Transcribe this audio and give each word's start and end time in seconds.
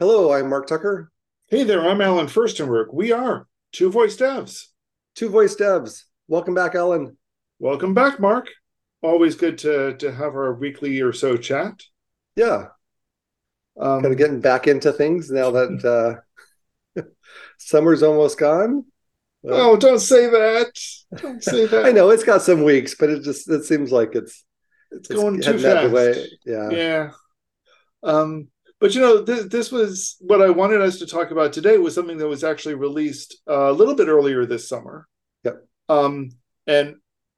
Hello, 0.00 0.32
I'm 0.32 0.48
Mark 0.48 0.66
Tucker. 0.66 1.12
Hey 1.46 1.62
there, 1.62 1.88
I'm 1.88 2.00
Allen 2.00 2.26
Firstenberg. 2.26 2.92
We 2.92 3.12
are 3.12 3.46
Two 3.70 3.92
Voice 3.92 4.16
Devs. 4.16 4.64
Two 5.14 5.28
Voice 5.28 5.54
Devs. 5.54 6.02
Welcome 6.26 6.52
back, 6.52 6.74
Allen. 6.74 7.16
Welcome 7.60 7.94
back, 7.94 8.18
Mark. 8.18 8.48
Always 9.02 9.36
good 9.36 9.56
to 9.58 9.96
to 9.98 10.10
have 10.10 10.34
our 10.34 10.52
weekly 10.52 11.00
or 11.00 11.12
so 11.12 11.36
chat. 11.36 11.74
Yeah. 12.34 12.70
Um, 13.78 14.02
kind 14.02 14.12
of 14.12 14.18
getting 14.18 14.40
back 14.40 14.66
into 14.66 14.92
things 14.92 15.30
now 15.30 15.52
that 15.52 16.20
uh, 16.96 17.02
summer's 17.58 18.02
almost 18.02 18.36
gone. 18.36 18.86
oh, 19.48 19.76
don't 19.76 20.00
say 20.00 20.26
that. 20.26 20.72
Don't 21.18 21.40
say 21.40 21.66
that. 21.70 21.86
I 21.86 21.92
know 21.92 22.10
it's 22.10 22.24
got 22.24 22.42
some 22.42 22.64
weeks, 22.64 22.96
but 22.98 23.10
it 23.10 23.22
just 23.22 23.48
it 23.48 23.64
seems 23.64 23.92
like 23.92 24.16
it's 24.16 24.44
it's, 24.90 25.08
it's 25.08 25.20
going 25.20 25.40
too 25.40 25.56
fast. 25.56 26.30
Yeah. 26.44 26.70
Yeah. 26.70 27.10
Um, 28.02 28.48
but 28.84 28.94
you 28.94 29.00
know, 29.00 29.24
th- 29.24 29.48
this 29.48 29.72
was 29.72 30.16
what 30.20 30.42
I 30.42 30.50
wanted 30.50 30.82
us 30.82 30.98
to 30.98 31.06
talk 31.06 31.30
about 31.30 31.54
today 31.54 31.78
was 31.78 31.94
something 31.94 32.18
that 32.18 32.28
was 32.28 32.44
actually 32.44 32.74
released 32.74 33.34
uh, 33.48 33.70
a 33.70 33.72
little 33.72 33.94
bit 33.94 34.08
earlier 34.08 34.44
this 34.44 34.68
summer. 34.68 35.08
Yep. 35.42 35.66
Um, 35.88 36.32
and 36.66 36.96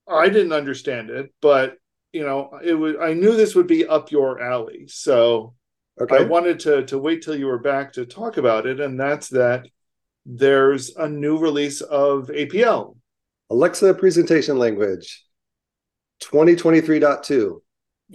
I 0.09 0.29
didn't 0.29 0.53
understand 0.53 1.09
it, 1.09 1.33
but 1.41 1.77
you 2.13 2.25
know, 2.25 2.59
it 2.65 2.75
was. 2.75 2.97
I 3.01 3.13
knew 3.13 3.37
this 3.37 3.55
would 3.55 3.69
be 3.69 3.87
up 3.87 4.11
your 4.11 4.43
alley, 4.43 4.89
so 4.89 5.55
okay. 6.01 6.17
I 6.17 6.23
wanted 6.23 6.59
to 6.61 6.85
to 6.87 6.99
wait 6.99 7.23
till 7.23 7.37
you 7.37 7.47
were 7.47 7.61
back 7.61 7.93
to 7.93 8.07
talk 8.07 8.39
about 8.39 8.67
it, 8.67 8.81
and 8.81 8.99
that's 8.99 9.29
that. 9.29 9.69
There's 10.25 10.97
a 10.97 11.09
new 11.09 11.39
release 11.39 11.81
of 11.81 12.27
APL, 12.27 12.97
Alexa 13.51 13.95
Presentation 13.95 14.59
Language, 14.59 15.25
2023.2. 16.25 17.61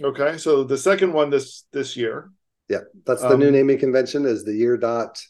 Okay, 0.02 0.36
so 0.36 0.64
the 0.64 0.76
second 0.76 1.14
one 1.14 1.30
this 1.30 1.64
this 1.72 1.96
year. 1.96 2.30
Yeah, 2.68 2.82
that's 3.04 3.22
the 3.22 3.34
um, 3.34 3.40
new 3.40 3.50
naming 3.50 3.78
convention 3.78 4.24
is 4.24 4.44
the 4.44 4.54
year 4.54 4.76
dot 4.76 5.20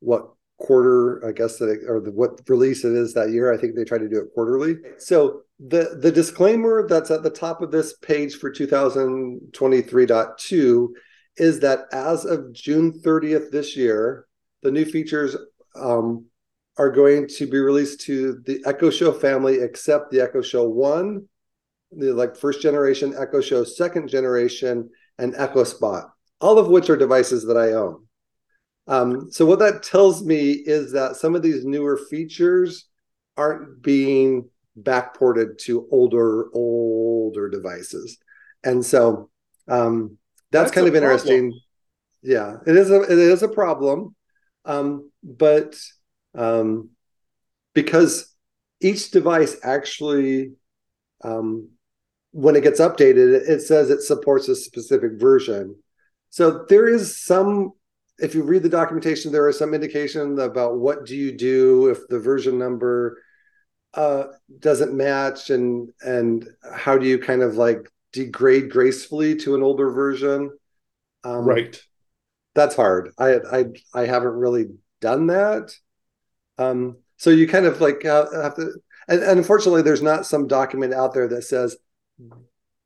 what 0.00 0.32
quarter 0.58 1.24
I 1.26 1.32
guess 1.32 1.56
that 1.58 1.70
it, 1.70 1.80
or 1.88 2.00
the, 2.00 2.12
what 2.12 2.40
release 2.48 2.84
it 2.84 2.92
is 2.92 3.14
that 3.14 3.30
year. 3.30 3.52
I 3.52 3.56
think 3.56 3.74
they 3.74 3.84
try 3.84 3.98
to 3.98 4.08
do 4.08 4.20
it 4.20 4.32
quarterly. 4.34 4.76
So 4.98 5.42
the 5.58 5.98
the 6.00 6.12
disclaimer 6.12 6.86
that's 6.86 7.10
at 7.10 7.22
the 7.22 7.30
top 7.30 7.62
of 7.62 7.70
this 7.70 7.96
page 7.98 8.36
for 8.36 8.52
2023.2 8.52 10.88
is 11.36 11.60
that 11.60 11.86
as 11.92 12.24
of 12.24 12.52
June 12.52 12.92
30th 12.92 13.50
this 13.50 13.76
year, 13.76 14.26
the 14.62 14.70
new 14.70 14.84
features 14.84 15.36
um, 15.74 16.26
are 16.76 16.90
going 16.90 17.26
to 17.26 17.46
be 17.46 17.58
released 17.58 18.02
to 18.02 18.42
the 18.44 18.62
Echo 18.66 18.90
Show 18.90 19.12
family, 19.12 19.60
except 19.60 20.10
the 20.10 20.20
Echo 20.20 20.42
Show 20.42 20.68
One, 20.68 21.26
the 21.90 22.12
like 22.12 22.36
first 22.36 22.60
generation 22.60 23.14
Echo 23.18 23.40
Show, 23.40 23.64
second 23.64 24.08
generation, 24.08 24.90
and 25.18 25.34
Echo 25.36 25.64
Spot 25.64 26.12
all 26.42 26.58
of 26.58 26.68
which 26.68 26.90
are 26.90 26.96
devices 26.96 27.44
that 27.46 27.56
I 27.56 27.72
own. 27.72 28.04
Um, 28.88 29.30
so 29.30 29.46
what 29.46 29.60
that 29.60 29.82
tells 29.82 30.24
me 30.24 30.50
is 30.50 30.92
that 30.92 31.16
some 31.16 31.34
of 31.34 31.42
these 31.42 31.64
newer 31.64 31.96
features 31.96 32.86
aren't 33.36 33.80
being 33.80 34.48
backported 34.80 35.58
to 35.58 35.86
older, 35.90 36.48
older 36.52 37.48
devices. 37.48 38.18
And 38.64 38.84
so 38.84 39.30
um, 39.68 40.18
that's, 40.50 40.70
that's, 40.70 40.74
kind 40.74 40.88
of 40.88 40.96
interesting. 40.96 41.58
Yeah, 42.22 42.56
it 42.66 42.76
is 42.76 42.90
a 42.90 43.02
it 43.02 43.18
is 43.18 43.42
a 43.42 43.48
problem. 43.48 44.14
Um, 44.64 45.10
but 45.22 45.76
um, 46.36 46.90
because 47.74 48.32
each 48.80 49.10
device 49.10 49.56
actually 49.62 50.52
um, 51.24 51.70
when 52.32 52.56
it 52.56 52.62
gets 52.62 52.80
updated, 52.80 53.48
it 53.48 53.60
says 53.62 53.90
it 53.90 54.02
supports 54.02 54.48
a 54.48 54.56
specific 54.56 55.12
version. 55.14 55.76
So 56.32 56.64
there 56.66 56.88
is 56.88 57.22
some 57.22 57.72
if 58.18 58.34
you 58.34 58.42
read 58.42 58.62
the 58.62 58.68
documentation, 58.68 59.32
there 59.32 59.48
is 59.48 59.58
some 59.58 59.74
indication 59.74 60.38
about 60.38 60.78
what 60.78 61.04
do 61.04 61.14
you 61.14 61.36
do 61.36 61.88
if 61.88 62.08
the 62.08 62.18
version 62.18 62.58
number 62.58 63.18
uh, 63.94 64.24
doesn't 64.58 64.94
match, 64.94 65.50
and 65.50 65.90
and 66.00 66.48
how 66.74 66.96
do 66.96 67.06
you 67.06 67.18
kind 67.18 67.42
of 67.42 67.56
like 67.56 67.86
degrade 68.12 68.70
gracefully 68.70 69.36
to 69.36 69.54
an 69.54 69.62
older 69.62 69.90
version. 69.90 70.50
Um, 71.22 71.44
right. 71.44 71.82
That's 72.54 72.76
hard. 72.76 73.12
I 73.18 73.34
I 73.52 73.64
I 73.92 74.06
haven't 74.06 74.32
really 74.32 74.68
done 75.02 75.26
that. 75.26 75.74
Um, 76.56 76.96
so 77.18 77.28
you 77.28 77.46
kind 77.46 77.66
of 77.66 77.82
like 77.82 78.04
have 78.04 78.56
to, 78.56 78.72
and, 79.06 79.22
and 79.22 79.38
unfortunately, 79.38 79.82
there's 79.82 80.00
not 80.00 80.24
some 80.24 80.48
document 80.48 80.94
out 80.94 81.12
there 81.12 81.28
that 81.28 81.42
says 81.42 81.76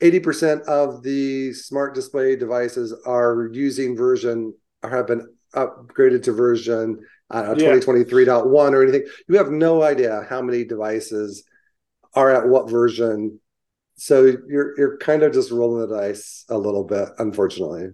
80% 0.00 0.62
of 0.64 1.02
the 1.02 1.52
smart 1.52 1.94
display 1.94 2.36
devices 2.36 2.94
are 3.06 3.48
using 3.52 3.96
version 3.96 4.54
or 4.82 4.90
have 4.90 5.06
been 5.06 5.26
upgraded 5.54 6.22
to 6.24 6.32
version 6.32 7.00
uh, 7.30 7.54
yeah. 7.56 7.72
2023.1 7.72 8.46
or 8.46 8.82
anything. 8.82 9.04
You 9.28 9.36
have 9.38 9.50
no 9.50 9.82
idea 9.82 10.26
how 10.28 10.42
many 10.42 10.64
devices 10.64 11.44
are 12.14 12.30
at 12.30 12.48
what 12.48 12.70
version. 12.70 13.40
So 13.96 14.24
you're 14.48 14.78
you're 14.78 14.98
kind 14.98 15.22
of 15.22 15.32
just 15.32 15.50
rolling 15.50 15.88
the 15.88 15.96
dice 15.96 16.44
a 16.50 16.58
little 16.58 16.84
bit, 16.84 17.08
unfortunately. 17.18 17.88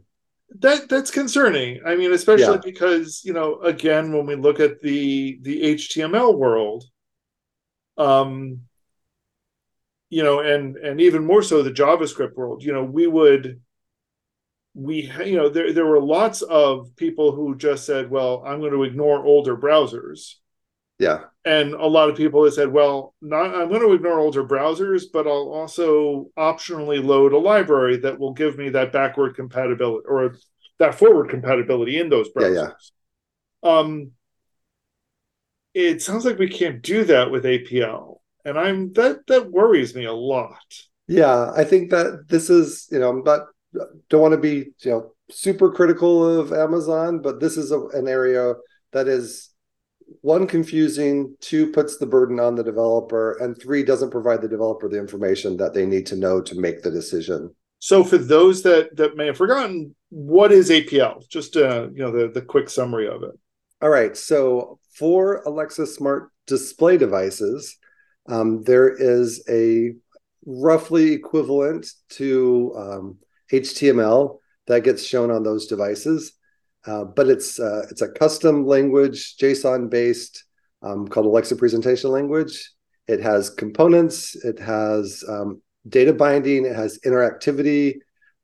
That 0.58 0.88
that's 0.88 1.10
concerning. 1.10 1.80
I 1.86 1.94
mean, 1.94 2.12
especially 2.12 2.54
yeah. 2.54 2.60
because 2.64 3.22
you 3.24 3.32
know, 3.32 3.60
again, 3.60 4.12
when 4.12 4.26
we 4.26 4.34
look 4.34 4.60
at 4.60 4.80
the 4.80 5.38
the 5.42 5.74
HTML 5.74 6.36
world, 6.36 6.84
um, 7.96 8.60
you 10.12 10.22
know 10.22 10.40
and 10.40 10.76
and 10.76 11.00
even 11.00 11.24
more 11.24 11.42
so 11.42 11.62
the 11.62 11.70
javascript 11.70 12.34
world 12.34 12.62
you 12.62 12.70
know 12.70 12.84
we 12.84 13.06
would 13.06 13.60
we 14.74 15.10
you 15.24 15.36
know 15.36 15.48
there 15.48 15.72
there 15.72 15.86
were 15.86 16.02
lots 16.02 16.42
of 16.42 16.94
people 16.96 17.32
who 17.32 17.56
just 17.56 17.86
said 17.86 18.10
well 18.10 18.44
i'm 18.46 18.60
going 18.60 18.72
to 18.72 18.84
ignore 18.84 19.24
older 19.24 19.56
browsers. 19.56 20.34
Yeah. 20.98 21.24
And 21.44 21.72
a 21.74 21.86
lot 21.86 22.10
of 22.10 22.16
people 22.16 22.44
have 22.44 22.52
said 22.52 22.70
well 22.70 23.14
not 23.22 23.54
i'm 23.54 23.70
going 23.70 23.80
to 23.80 23.94
ignore 23.94 24.20
older 24.20 24.44
browsers 24.44 25.04
but 25.10 25.26
i'll 25.26 25.50
also 25.50 26.28
optionally 26.38 27.02
load 27.02 27.32
a 27.32 27.38
library 27.38 27.96
that 27.98 28.18
will 28.18 28.34
give 28.34 28.58
me 28.58 28.68
that 28.68 28.92
backward 28.92 29.34
compatibility 29.34 30.06
or 30.06 30.36
that 30.78 30.94
forward 30.94 31.30
compatibility 31.30 31.98
in 31.98 32.10
those 32.10 32.28
browsers 32.28 32.54
yeah, 32.54 32.68
yeah. 33.64 33.78
um 33.78 34.10
it 35.72 36.02
sounds 36.02 36.26
like 36.26 36.38
we 36.38 36.48
can't 36.48 36.82
do 36.82 37.02
that 37.04 37.30
with 37.30 37.44
apl 37.44 38.18
and 38.44 38.58
I'm 38.58 38.92
that 38.94 39.26
that 39.28 39.50
worries 39.50 39.94
me 39.94 40.04
a 40.04 40.12
lot. 40.12 40.56
Yeah, 41.08 41.52
I 41.54 41.64
think 41.64 41.90
that 41.90 42.26
this 42.28 42.50
is 42.50 42.88
you 42.90 42.98
know 42.98 43.10
I'm 43.10 43.24
not 43.24 43.46
don't 44.08 44.20
want 44.20 44.32
to 44.32 44.38
be 44.38 44.70
you 44.80 44.90
know 44.90 45.12
super 45.30 45.70
critical 45.70 46.40
of 46.40 46.52
Amazon, 46.52 47.20
but 47.20 47.40
this 47.40 47.56
is 47.56 47.72
a, 47.72 47.80
an 47.88 48.08
area 48.08 48.54
that 48.92 49.08
is 49.08 49.50
one 50.20 50.46
confusing, 50.46 51.34
two 51.40 51.72
puts 51.72 51.96
the 51.96 52.06
burden 52.06 52.38
on 52.38 52.54
the 52.54 52.62
developer, 52.62 53.32
and 53.38 53.60
three 53.60 53.82
doesn't 53.82 54.10
provide 54.10 54.42
the 54.42 54.48
developer 54.48 54.88
the 54.88 54.98
information 54.98 55.56
that 55.56 55.74
they 55.74 55.86
need 55.86 56.06
to 56.06 56.16
know 56.16 56.40
to 56.42 56.60
make 56.60 56.82
the 56.82 56.90
decision. 56.90 57.54
So 57.78 58.04
for 58.04 58.18
those 58.18 58.62
that 58.62 58.96
that 58.96 59.16
may 59.16 59.26
have 59.26 59.36
forgotten, 59.36 59.94
what 60.10 60.52
is 60.52 60.70
APL? 60.70 61.28
Just 61.28 61.56
uh, 61.56 61.88
you 61.92 62.02
know 62.02 62.12
the 62.12 62.28
the 62.28 62.42
quick 62.42 62.68
summary 62.68 63.08
of 63.08 63.22
it. 63.22 63.32
All 63.80 63.90
right. 63.90 64.16
So 64.16 64.78
for 64.94 65.42
Alexa 65.42 65.86
smart 65.88 66.30
display 66.46 66.96
devices, 66.96 67.76
um, 68.26 68.62
there 68.62 68.88
is 68.88 69.44
a 69.48 69.94
roughly 70.46 71.12
equivalent 71.12 71.86
to 72.10 72.74
um, 72.76 73.18
HTML 73.52 74.38
that 74.66 74.84
gets 74.84 75.04
shown 75.04 75.30
on 75.30 75.42
those 75.42 75.66
devices, 75.66 76.32
uh, 76.86 77.04
but 77.04 77.28
it's 77.28 77.58
uh, 77.58 77.86
it's 77.90 78.02
a 78.02 78.08
custom 78.08 78.66
language 78.66 79.36
JSON 79.36 79.90
based 79.90 80.44
um, 80.82 81.06
called 81.08 81.26
Alexa 81.26 81.56
Presentation 81.56 82.10
Language. 82.10 82.70
It 83.08 83.20
has 83.20 83.50
components, 83.50 84.36
it 84.44 84.58
has 84.58 85.24
um, 85.28 85.60
data 85.88 86.12
binding, 86.12 86.64
it 86.64 86.74
has 86.74 86.98
interactivity. 87.04 87.96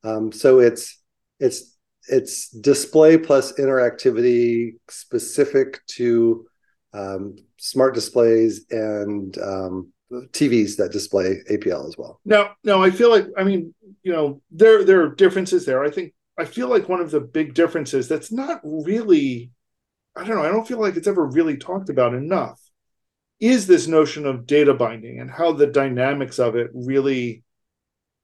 Um, 0.04 0.32
so 0.32 0.58
it's 0.58 1.00
it's 1.38 1.76
it's 2.08 2.48
display 2.48 3.18
plus 3.18 3.52
interactivity 3.52 4.76
specific 4.88 5.80
to 5.86 6.46
um, 6.92 7.36
smart 7.58 7.94
displays 7.94 8.64
and 8.70 9.36
um, 9.38 9.92
TVs 10.10 10.76
that 10.76 10.92
display 10.92 11.36
APL 11.50 11.86
as 11.86 11.96
well. 11.98 12.20
Now, 12.24 12.56
now 12.64 12.82
I 12.82 12.90
feel 12.90 13.10
like 13.10 13.26
I 13.36 13.44
mean, 13.44 13.74
you 14.02 14.12
know, 14.12 14.40
there 14.50 14.84
there 14.84 15.02
are 15.02 15.14
differences 15.14 15.66
there. 15.66 15.84
I 15.84 15.90
think 15.90 16.14
I 16.38 16.44
feel 16.44 16.68
like 16.68 16.88
one 16.88 17.00
of 17.00 17.10
the 17.10 17.20
big 17.20 17.54
differences 17.54 18.08
that's 18.08 18.32
not 18.32 18.60
really, 18.62 19.50
I 20.16 20.24
don't 20.24 20.36
know, 20.36 20.44
I 20.44 20.52
don't 20.52 20.66
feel 20.66 20.80
like 20.80 20.96
it's 20.96 21.08
ever 21.08 21.26
really 21.26 21.56
talked 21.56 21.90
about 21.90 22.14
enough, 22.14 22.60
is 23.40 23.66
this 23.66 23.86
notion 23.86 24.24
of 24.24 24.46
data 24.46 24.72
binding 24.72 25.20
and 25.20 25.30
how 25.30 25.52
the 25.52 25.66
dynamics 25.66 26.38
of 26.38 26.54
it 26.56 26.70
really, 26.72 27.42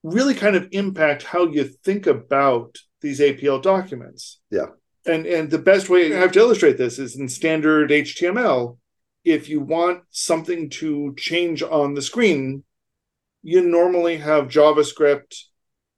really 0.02 0.34
kind 0.34 0.56
of 0.56 0.68
impact 0.70 1.24
how 1.24 1.48
you 1.48 1.64
think 1.64 2.06
about 2.06 2.78
these 3.00 3.20
APL 3.20 3.60
documents. 3.60 4.40
Yeah 4.50 4.66
and 5.06 5.26
and 5.26 5.50
the 5.50 5.58
best 5.58 5.88
way 5.88 6.14
I 6.14 6.18
have 6.18 6.32
to 6.32 6.40
illustrate 6.40 6.78
this 6.78 6.98
is 6.98 7.16
in 7.16 7.28
standard 7.28 7.90
HTML. 7.90 8.78
If 9.24 9.48
you 9.48 9.60
want 9.60 10.02
something 10.10 10.70
to 10.70 11.14
change 11.16 11.62
on 11.62 11.94
the 11.94 12.02
screen, 12.02 12.64
you 13.42 13.62
normally 13.62 14.18
have 14.18 14.48
JavaScript 14.48 15.36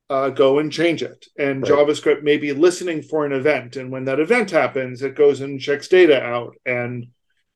uh, 0.08 0.30
go 0.30 0.58
and 0.58 0.72
change 0.72 1.02
it. 1.02 1.26
And 1.38 1.62
right. 1.62 1.72
JavaScript 1.72 2.22
may 2.22 2.36
be 2.36 2.52
listening 2.52 3.02
for 3.02 3.26
an 3.26 3.32
event. 3.32 3.76
And 3.76 3.90
when 3.90 4.04
that 4.04 4.20
event 4.20 4.50
happens, 4.50 5.02
it 5.02 5.16
goes 5.16 5.40
and 5.40 5.60
checks 5.60 5.88
data 5.88 6.22
out 6.22 6.56
and 6.64 7.06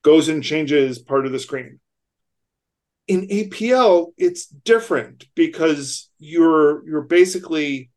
goes 0.02 0.28
and 0.28 0.42
changes 0.42 0.98
part 0.98 1.26
of 1.26 1.32
the 1.32 1.38
screen. 1.38 1.80
In 3.06 3.28
APL, 3.28 4.12
it's 4.16 4.46
different 4.46 5.26
because 5.34 6.08
you're 6.18 6.86
you're 6.88 7.02
basically 7.02 7.90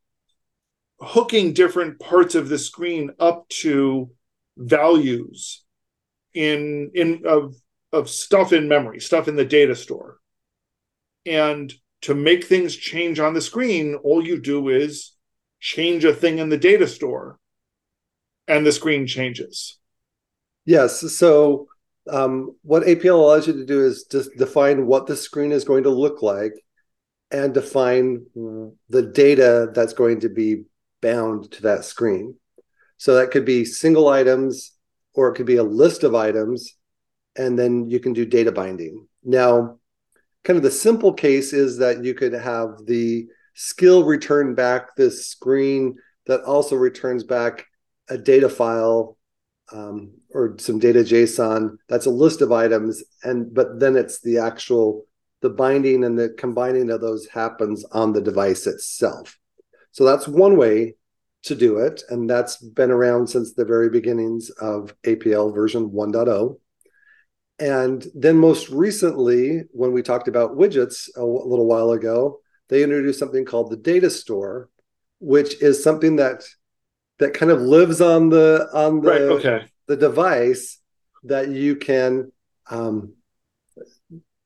hooking 1.00 1.54
different 1.54 2.00
parts 2.00 2.34
of 2.34 2.50
the 2.50 2.58
screen 2.58 3.12
up 3.19 3.48
to 3.50 4.10
values 4.58 5.62
in 6.33 6.91
in 6.94 7.24
of 7.25 7.56
of 7.91 8.09
stuff 8.09 8.51
in 8.53 8.68
memory, 8.68 9.00
stuff 9.00 9.27
in 9.27 9.35
the 9.35 9.45
data 9.45 9.75
store. 9.75 10.18
And 11.25 11.74
to 12.01 12.15
make 12.15 12.44
things 12.44 12.75
change 12.75 13.19
on 13.19 13.33
the 13.33 13.41
screen, 13.41 13.95
all 14.03 14.25
you 14.25 14.41
do 14.41 14.69
is 14.69 15.13
change 15.62 16.03
a 16.03 16.13
thing 16.13 16.39
in 16.39 16.50
the 16.50 16.57
data 16.57 16.88
store 16.88 17.39
and 18.47 18.65
the 18.65 18.71
screen 18.71 19.07
changes. 19.07 19.77
Yes. 20.65 21.00
So, 21.13 21.68
um, 22.09 22.57
what 22.63 22.83
APL 22.83 23.13
allows 23.13 23.47
you 23.47 23.53
to 23.53 23.65
do 23.65 23.85
is 23.85 24.06
just 24.12 24.35
define 24.35 24.85
what 24.85 25.07
the 25.07 25.15
screen 25.15 25.53
is 25.53 25.63
going 25.63 25.83
to 25.83 25.89
look 25.89 26.21
like 26.21 26.53
and 27.31 27.53
define 27.53 28.25
the 28.89 29.01
data 29.01 29.71
that's 29.74 29.94
going 29.94 30.19
to 30.21 30.30
be 30.30 30.63
bound 31.01 31.51
to 31.53 31.62
that 31.63 31.85
screen. 31.85 32.35
So, 32.97 33.15
that 33.15 33.31
could 33.31 33.45
be 33.45 33.63
single 33.63 34.09
items 34.09 34.74
or 35.13 35.30
it 35.30 35.36
could 35.36 35.45
be 35.45 35.57
a 35.57 35.63
list 35.63 36.04
of 36.04 36.15
items, 36.15 36.75
and 37.36 37.57
then 37.57 37.89
you 37.89 38.00
can 38.00 38.13
do 38.13 38.25
data 38.25 38.51
binding. 38.51 39.07
Now, 39.24 39.80
kind 40.44 40.57
of 40.57 40.63
the 40.63 40.71
simple 40.71 41.13
case 41.13 41.54
is 41.54 41.77
that 41.77 42.04
you 42.04 42.13
could 42.13 42.33
have 42.33 42.86
the 42.86 43.27
skill 43.54 44.04
return 44.04 44.56
back 44.56 44.95
this 44.95 45.27
screen 45.27 45.95
that 46.25 46.42
also 46.44 46.75
returns 46.75 47.24
back 47.24 47.65
a 48.10 48.18
data 48.18 48.50
file 48.50 49.18
um, 49.71 50.13
or 50.31 50.56
some 50.60 50.80
data 50.80 51.00
JSON. 51.00 51.77
That's 51.88 52.06
a 52.06 52.12
list 52.12 52.42
of 52.42 52.51
items, 52.51 53.04
and 53.24 53.54
but 53.54 53.80
then 53.80 53.95
it's 53.95 54.21
the 54.21 54.39
actual 54.39 55.06
the 55.42 55.50
binding 55.50 56.04
and 56.04 56.18
the 56.18 56.30
combining 56.30 56.89
of 56.89 57.01
those 57.01 57.27
happens 57.27 57.83
on 57.92 58.13
the 58.13 58.21
device 58.21 58.66
itself. 58.66 59.38
So 59.92 60.06
that's 60.06 60.27
one 60.27 60.57
way 60.57 60.95
to 61.44 61.56
do 61.56 61.78
it, 61.78 62.04
and 62.10 62.30
that's 62.30 62.57
been 62.57 62.92
around 62.92 63.28
since 63.28 63.54
the 63.54 63.66
very 63.66 63.90
beginnings 63.90 64.50
of 64.50 64.95
APL 65.04 65.54
version 65.54 65.90
1.0. 65.90 66.57
And 67.60 68.06
then 68.16 68.38
most 68.38 68.69
recently, 68.69 69.63
when 69.72 69.92
we 69.92 70.01
talked 70.01 70.28
about 70.28 70.57
widgets 70.57 71.10
a 71.16 71.24
little 71.24 71.68
while 71.68 71.92
ago, 71.92 72.40
they 72.69 72.84
introduced 72.84 73.19
something 73.19 73.45
called 73.45 73.69
the 73.69 73.78
data 73.78 74.10
store, 74.10 74.69
which 75.19 75.62
is 75.62 75.84
something 75.84 76.16
that 76.16 76.44
that 77.19 77.34
kind 77.34 77.51
of 77.51 77.62
lives 77.62 78.01
on 78.01 78.30
the 78.30 78.68
on 78.74 79.01
the 79.01 79.10
right, 79.10 79.22
okay. 79.22 79.66
the 79.88 79.95
device 79.95 80.80
that 81.25 81.50
you 81.50 81.75
can 81.75 82.31
um, 82.69 83.13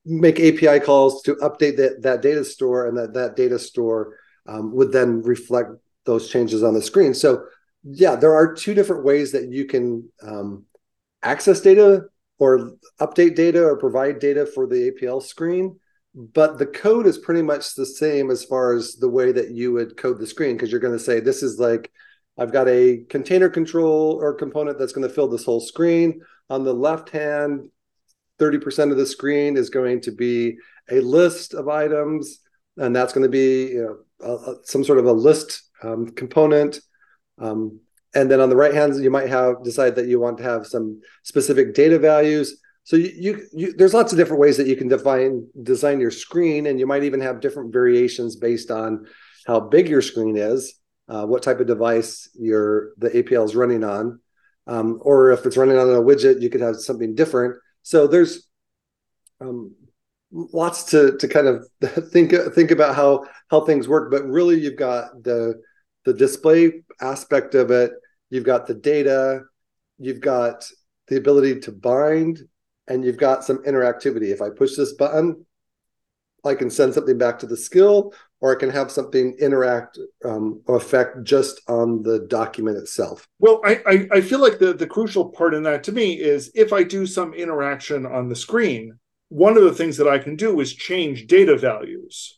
make 0.06 0.40
API 0.40 0.80
calls 0.80 1.22
to 1.24 1.36
update 1.36 1.78
that, 1.78 2.02
that 2.02 2.22
data 2.22 2.44
store, 2.44 2.88
and 2.88 2.98
that 2.98 3.14
that 3.14 3.36
data 3.36 3.58
store 3.58 4.18
um, 4.48 4.74
would 4.74 4.92
then 4.92 5.22
reflect 5.22 5.72
those 6.08 6.30
changes 6.30 6.64
on 6.64 6.74
the 6.74 6.82
screen. 6.82 7.14
So, 7.14 7.46
yeah, 7.84 8.16
there 8.16 8.34
are 8.34 8.56
two 8.56 8.74
different 8.74 9.06
ways 9.06 9.32
that 9.34 9.52
you 9.52 9.66
can 9.66 10.10
um, 10.24 10.66
access 11.22 11.62
data 11.62 12.06
or 12.40 12.72
update 13.00 13.36
data 13.36 13.64
or 13.64 13.78
provide 13.78 14.20
data 14.20 14.46
for 14.46 14.66
the 14.66 14.92
APL 14.92 15.22
screen. 15.22 15.80
But 16.16 16.58
the 16.58 16.66
code 16.66 17.06
is 17.06 17.20
pretty 17.20 17.44
much 17.44 17.76
the 17.76 17.86
same 17.86 18.32
as 18.32 18.44
far 18.44 18.74
as 18.74 18.96
the 18.96 19.10
way 19.10 19.32
that 19.32 19.52
you 19.52 19.72
would 19.74 19.98
code 19.98 20.18
the 20.18 20.26
screen, 20.26 20.56
because 20.56 20.72
you're 20.72 20.82
going 20.82 20.98
to 20.98 21.04
say, 21.04 21.20
this 21.20 21.44
is 21.44 21.60
like, 21.60 21.92
I've 22.40 22.52
got 22.52 22.68
a 22.68 23.04
container 23.10 23.50
control 23.50 24.18
or 24.20 24.34
component 24.34 24.80
that's 24.80 24.94
going 24.94 25.08
to 25.08 25.14
fill 25.14 25.28
this 25.28 25.46
whole 25.46 25.60
screen. 25.60 26.22
On 26.50 26.64
the 26.64 26.74
left 26.74 27.10
hand, 27.10 27.70
30% 28.40 28.92
of 28.92 28.98
the 28.98 29.06
screen 29.06 29.58
is 29.58 29.70
going 29.70 30.02
to 30.02 30.12
be 30.12 30.58
a 30.90 31.02
list 31.02 31.54
of 31.54 31.68
items, 31.68 32.40
and 32.78 32.96
that's 32.96 33.14
going 33.14 33.24
to 33.24 33.30
be 33.30 33.72
you 33.72 34.06
know, 34.20 34.28
a, 34.28 34.52
a, 34.52 34.56
some 34.64 34.84
sort 34.84 35.00
of 35.00 35.06
a 35.06 35.12
list 35.12 35.67
um, 35.84 36.10
component. 36.10 36.80
Um, 37.40 37.80
and 38.16 38.32
then 38.32 38.40
on 38.40 38.50
the 38.50 38.56
right 38.56 38.74
hand 38.74 38.96
you 38.96 39.12
might 39.12 39.30
have 39.30 39.64
decide 39.64 39.96
that 39.96 40.08
you 40.08 40.20
want 40.20 40.38
to 40.38 40.44
have 40.44 40.66
some 40.66 41.02
specific 41.24 41.74
data 41.74 42.00
values. 42.00 42.60
So 42.84 42.96
you, 42.96 43.12
you, 43.18 43.48
you, 43.54 43.74
there's 43.74 43.94
lots 43.94 44.14
of 44.14 44.18
different 44.18 44.40
ways 44.40 44.58
that 44.58 44.68
you 44.68 44.78
can 44.78 44.88
define 44.88 45.48
design 45.62 46.00
your 46.00 46.12
screen 46.12 46.68
and 46.68 46.80
you 46.80 46.88
might 46.88 47.04
even 47.04 47.20
have 47.20 47.42
different 47.42 47.74
variations 47.74 48.38
based 48.38 48.72
on 48.72 49.08
how 49.46 49.60
big 49.60 49.90
your 49.90 50.02
screen 50.02 50.38
is 50.38 50.80
uh, 51.10 51.26
what 51.26 51.44
type 51.44 51.60
of 51.60 51.68
device 51.68 52.30
your 52.40 52.94
the 52.98 53.10
apl 53.10 53.46
is 53.46 53.56
running 53.56 53.84
on. 53.84 54.20
Um, 54.68 55.00
or 55.02 55.32
if 55.32 55.46
it's 55.46 55.56
running 55.56 55.78
on 55.78 55.90
a 55.90 56.02
widget 56.02 56.42
you 56.42 56.50
could 56.50 56.62
have 56.62 56.78
something 56.78 57.16
different. 57.16 57.56
So 57.84 58.08
there's 58.08 58.48
um, 59.40 59.76
lots 60.32 60.86
to 60.86 61.18
to 61.18 61.28
kind 61.28 61.48
of 61.48 61.68
think 62.12 62.34
think 62.54 62.72
about 62.72 62.96
how 62.96 63.26
how 63.50 63.62
things 63.62 63.88
work 63.88 64.12
but 64.12 64.26
really 64.26 64.60
you've 64.60 64.76
got 64.76 65.24
the 65.24 65.62
the 66.08 66.14
display 66.14 66.72
aspect 67.02 67.54
of 67.54 67.70
it 67.70 67.92
you've 68.30 68.46
got 68.46 68.66
the 68.66 68.74
data, 68.74 69.42
you've 69.98 70.22
got 70.22 70.66
the 71.08 71.18
ability 71.18 71.60
to 71.60 71.72
bind, 71.72 72.42
and 72.88 73.04
you've 73.04 73.18
got 73.18 73.44
some 73.44 73.58
interactivity. 73.64 74.32
If 74.32 74.42
I 74.42 74.50
push 74.50 74.76
this 74.76 74.94
button, 74.94 75.46
I 76.46 76.56
can 76.56 76.70
send 76.70 76.94
something 76.94 77.18
back 77.18 77.40
to 77.40 77.46
the 77.46 77.58
skill, 77.58 78.14
or 78.40 78.56
I 78.56 78.60
can 78.60 78.70
have 78.70 78.90
something 78.90 79.36
interact 79.38 80.00
um, 80.24 80.62
or 80.66 80.78
affect 80.78 81.26
just 81.26 81.60
on 81.68 82.04
the 82.04 82.20
document 82.28 82.78
itself. 82.78 83.28
Well, 83.40 83.60
I, 83.66 83.82
I, 83.86 84.08
I 84.14 84.22
feel 84.22 84.40
like 84.40 84.60
the, 84.60 84.74
the 84.74 84.88
crucial 84.88 85.26
part 85.26 85.54
in 85.54 85.64
that 85.64 85.84
to 85.86 85.92
me 85.92 86.14
is 86.14 86.52
if 86.56 86.72
I 86.72 86.84
do 86.84 87.06
some 87.06 87.34
interaction 87.34 88.06
on 88.06 88.30
the 88.30 88.36
screen, 88.36 88.98
one 89.28 89.58
of 89.58 89.64
the 89.64 89.74
things 89.74 89.98
that 89.98 90.08
I 90.08 90.20
can 90.20 90.38
do 90.38 90.62
is 90.62 90.74
change 90.74 91.28
data 91.28 91.58
values. 91.58 92.37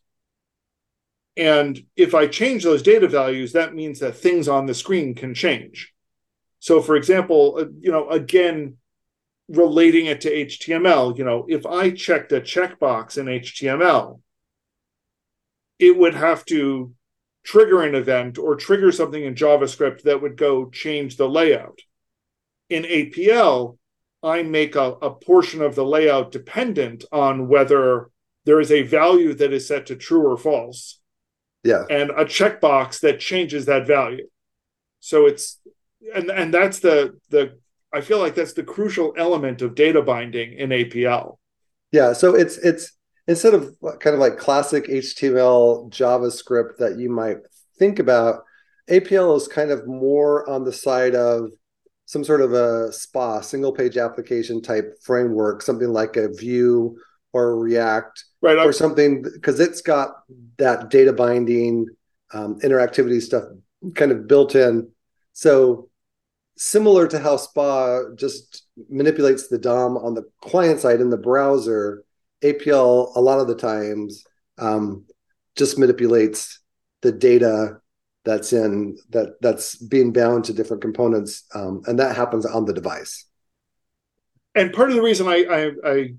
And 1.37 1.81
if 1.95 2.13
I 2.13 2.27
change 2.27 2.63
those 2.63 2.81
data 2.81 3.07
values, 3.07 3.53
that 3.53 3.73
means 3.73 3.99
that 3.99 4.17
things 4.17 4.47
on 4.47 4.65
the 4.65 4.73
screen 4.73 5.15
can 5.15 5.33
change. 5.33 5.93
So, 6.59 6.81
for 6.81 6.95
example, 6.95 7.57
uh, 7.59 7.65
you 7.79 7.91
know, 7.91 8.09
again, 8.09 8.77
relating 9.47 10.05
it 10.05 10.21
to 10.21 10.31
HTML, 10.31 11.17
you 11.17 11.23
know, 11.23 11.45
if 11.47 11.65
I 11.65 11.91
checked 11.91 12.31
a 12.31 12.41
checkbox 12.41 13.17
in 13.17 13.25
HTML, 13.25 14.19
it 15.79 15.97
would 15.97 16.13
have 16.13 16.43
to 16.45 16.93
trigger 17.43 17.81
an 17.81 17.95
event 17.95 18.37
or 18.37 18.55
trigger 18.55 18.91
something 18.91 19.23
in 19.23 19.33
JavaScript 19.33 20.03
that 20.03 20.21
would 20.21 20.35
go 20.35 20.69
change 20.69 21.15
the 21.15 21.29
layout. 21.29 21.79
In 22.69 22.83
APL, 22.83 23.77
I 24.21 24.43
make 24.43 24.75
a, 24.75 24.91
a 25.01 25.11
portion 25.11 25.61
of 25.61 25.75
the 25.75 25.85
layout 25.85 26.31
dependent 26.31 27.05
on 27.11 27.47
whether 27.47 28.11
there 28.45 28.59
is 28.59 28.71
a 28.71 28.83
value 28.83 29.33
that 29.33 29.53
is 29.53 29.67
set 29.67 29.85
to 29.87 29.95
true 29.95 30.27
or 30.27 30.37
false 30.37 30.98
yeah. 31.63 31.83
And 31.89 32.09
a 32.11 32.25
checkbox 32.25 33.01
that 33.01 33.19
changes 33.19 33.65
that 33.65 33.85
value. 33.85 34.27
So 35.01 35.25
it's 35.25 35.59
and 36.13 36.29
and 36.29 36.53
that's 36.53 36.79
the 36.79 37.17
the 37.29 37.57
i 37.93 38.01
feel 38.01 38.19
like 38.19 38.35
that's 38.35 38.53
the 38.53 38.63
crucial 38.63 39.13
element 39.17 39.61
of 39.61 39.75
data 39.75 40.01
binding 40.01 40.53
in 40.53 40.69
apl 40.69 41.37
yeah 41.91 42.13
so 42.13 42.35
it's 42.35 42.57
it's 42.57 42.93
instead 43.27 43.53
of 43.53 43.75
kind 43.99 44.13
of 44.13 44.19
like 44.19 44.37
classic 44.37 44.87
html 44.87 45.89
javascript 45.91 46.77
that 46.77 46.97
you 46.97 47.09
might 47.09 47.37
think 47.77 47.99
about 47.99 48.43
apl 48.89 49.35
is 49.35 49.47
kind 49.47 49.71
of 49.71 49.87
more 49.87 50.49
on 50.49 50.63
the 50.63 50.73
side 50.73 51.15
of 51.15 51.49
some 52.05 52.23
sort 52.23 52.41
of 52.41 52.53
a 52.53 52.91
spa 52.91 53.41
single 53.41 53.71
page 53.71 53.97
application 53.97 54.61
type 54.61 54.93
framework 55.03 55.61
something 55.61 55.89
like 55.89 56.15
a 56.15 56.29
Vue 56.29 56.97
or 57.33 57.57
react 57.57 58.25
right 58.41 58.57
or 58.57 58.73
something 58.73 59.21
because 59.21 59.59
it's 59.59 59.81
got 59.81 60.23
that 60.57 60.89
data 60.89 61.13
binding 61.13 61.87
um, 62.33 62.59
interactivity 62.61 63.21
stuff 63.21 63.43
kind 63.95 64.11
of 64.11 64.27
built 64.27 64.55
in. 64.55 64.89
So 65.33 65.89
similar 66.57 67.07
to 67.07 67.19
how 67.19 67.37
spa 67.37 68.01
just 68.15 68.63
manipulates 68.89 69.47
the 69.47 69.57
dom 69.57 69.97
on 69.97 70.13
the 70.13 70.29
client 70.41 70.79
side 70.79 70.99
in 70.99 71.09
the 71.09 71.17
browser 71.17 72.03
apl 72.43 73.15
a 73.15 73.21
lot 73.21 73.39
of 73.39 73.47
the 73.47 73.55
times 73.55 74.23
um, 74.57 75.05
just 75.55 75.79
manipulates 75.79 76.59
the 77.01 77.11
data 77.11 77.79
that's 78.25 78.53
in 78.53 78.97
that 79.09 79.41
that's 79.41 79.75
being 79.75 80.11
bound 80.11 80.43
to 80.45 80.53
different 80.53 80.81
components 80.81 81.45
um, 81.55 81.81
and 81.87 81.99
that 81.99 82.15
happens 82.15 82.45
on 82.45 82.65
the 82.65 82.73
device. 82.73 83.25
And 84.55 84.73
part 84.73 84.89
of 84.89 84.95
the 84.95 85.01
reason 85.01 85.27
I, 85.27 85.45
I, 85.49 85.71
I 85.89 86.13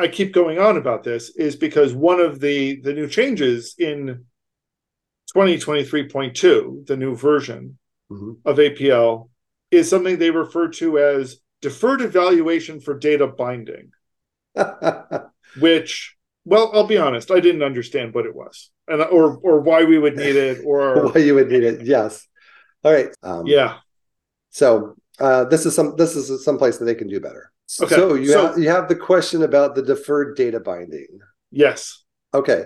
I 0.00 0.08
keep 0.08 0.32
going 0.32 0.58
on 0.58 0.76
about 0.76 1.04
this 1.04 1.30
is 1.30 1.56
because 1.56 1.92
one 1.92 2.20
of 2.20 2.40
the 2.40 2.80
the 2.80 2.92
new 2.92 3.08
changes 3.08 3.74
in 3.78 4.26
2023.2, 5.36 6.86
the 6.86 6.96
new 6.96 7.14
version 7.14 7.78
mm-hmm. 8.10 8.32
of 8.44 8.56
APL, 8.56 9.28
is 9.70 9.88
something 9.88 10.18
they 10.18 10.30
refer 10.30 10.68
to 10.68 10.98
as 10.98 11.40
deferred 11.60 12.00
evaluation 12.00 12.80
for 12.80 12.98
data 12.98 13.26
binding. 13.26 13.92
which, 15.60 16.16
well, 16.44 16.70
I'll 16.74 16.86
be 16.86 16.98
honest, 16.98 17.30
I 17.30 17.40
didn't 17.40 17.62
understand 17.62 18.14
what 18.14 18.26
it 18.26 18.34
was. 18.34 18.70
and 18.88 19.02
or 19.02 19.38
or 19.38 19.60
why 19.60 19.84
we 19.84 19.98
would 19.98 20.16
need 20.16 20.36
it 20.36 20.62
or 20.64 21.08
why 21.12 21.20
you 21.20 21.34
would 21.34 21.48
need 21.48 21.62
it. 21.62 21.86
Yes. 21.86 22.26
All 22.84 22.92
right. 22.92 23.14
Um, 23.22 23.46
yeah. 23.46 23.78
So 24.50 24.96
uh, 25.18 25.44
this 25.44 25.66
is 25.66 25.74
some 25.74 25.94
this 25.96 26.16
is 26.16 26.44
some 26.44 26.58
place 26.58 26.78
that 26.78 26.84
they 26.84 26.94
can 26.94 27.08
do 27.08 27.20
better. 27.20 27.52
Okay, 27.80 27.94
So 27.94 28.14
you 28.14 28.26
so- 28.32 28.46
have, 28.48 28.58
you 28.58 28.68
have 28.68 28.88
the 28.88 28.96
question 28.96 29.42
about 29.42 29.74
the 29.74 29.82
deferred 29.82 30.36
data 30.36 30.60
binding. 30.60 31.20
Yes. 31.50 32.04
Okay. 32.32 32.64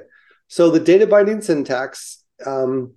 So 0.49 0.71
the 0.71 0.81
data 0.81 1.07
binding 1.07 1.41
syntax 1.41 2.23
um, 2.45 2.95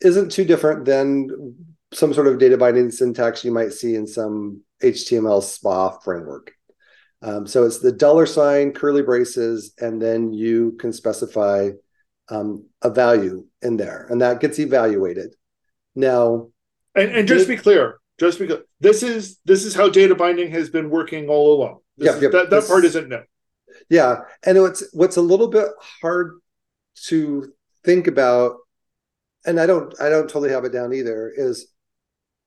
isn't 0.00 0.32
too 0.32 0.44
different 0.44 0.84
than 0.84 1.54
some 1.92 2.12
sort 2.14 2.26
of 2.26 2.38
data 2.38 2.56
binding 2.56 2.90
syntax 2.90 3.44
you 3.44 3.52
might 3.52 3.72
see 3.72 3.94
in 3.94 4.06
some 4.06 4.62
HTML 4.82 5.42
SPA 5.42 5.98
framework. 5.98 6.52
Um, 7.22 7.46
so 7.46 7.64
it's 7.64 7.78
the 7.80 7.92
dollar 7.92 8.26
sign, 8.26 8.72
curly 8.72 9.02
braces, 9.02 9.74
and 9.78 10.00
then 10.00 10.32
you 10.32 10.76
can 10.80 10.92
specify 10.92 11.70
um, 12.28 12.66
a 12.80 12.90
value 12.90 13.44
in 13.60 13.76
there, 13.76 14.06
and 14.08 14.22
that 14.22 14.40
gets 14.40 14.58
evaluated. 14.58 15.34
Now, 15.94 16.48
And, 16.94 17.10
and 17.10 17.28
just 17.28 17.46
to 17.46 17.48
be 17.48 17.56
clear, 17.56 17.99
just 18.20 18.38
because 18.38 18.58
this 18.80 19.02
is 19.02 19.38
this 19.46 19.64
is 19.64 19.74
how 19.74 19.88
data 19.88 20.14
binding 20.14 20.50
has 20.52 20.68
been 20.68 20.90
working 20.90 21.28
all 21.28 21.54
along. 21.54 21.78
This 21.96 22.06
Yeah, 22.06 22.14
is- 22.14 22.20
that, 22.20 22.32
that 22.32 22.50
this- 22.50 22.68
part 22.68 22.84
isn't 22.84 23.08
new. 23.08 23.22
Yeah, 23.88 24.20
and 24.44 24.60
what's 24.60 24.84
what's 24.92 25.16
a 25.16 25.22
little 25.22 25.48
bit 25.48 25.68
hard 26.02 26.38
to 27.06 27.52
think 27.82 28.06
about, 28.06 28.56
and 29.46 29.58
I 29.58 29.64
don't 29.66 29.98
I 30.00 30.10
don't 30.10 30.28
totally 30.28 30.50
have 30.50 30.64
it 30.64 30.72
down 30.72 30.92
either. 30.92 31.32
Is 31.34 31.68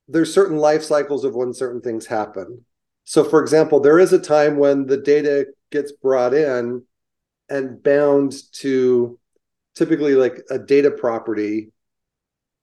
there's 0.07 0.33
certain 0.33 0.57
life 0.57 0.83
cycles 0.83 1.23
of 1.25 1.33
when 1.33 1.53
certain 1.53 1.81
things 1.81 2.05
happen. 2.05 2.65
So, 3.05 3.23
for 3.23 3.41
example, 3.41 3.79
there 3.79 3.99
is 3.99 4.13
a 4.13 4.19
time 4.19 4.57
when 4.57 4.85
the 4.85 4.97
data 4.97 5.47
gets 5.71 5.91
brought 5.91 6.33
in 6.33 6.83
and 7.49 7.81
bound 7.81 8.33
to 8.61 9.17
typically 9.75 10.13
like 10.15 10.41
a 10.49 10.59
data 10.59 10.91
property, 10.91 11.71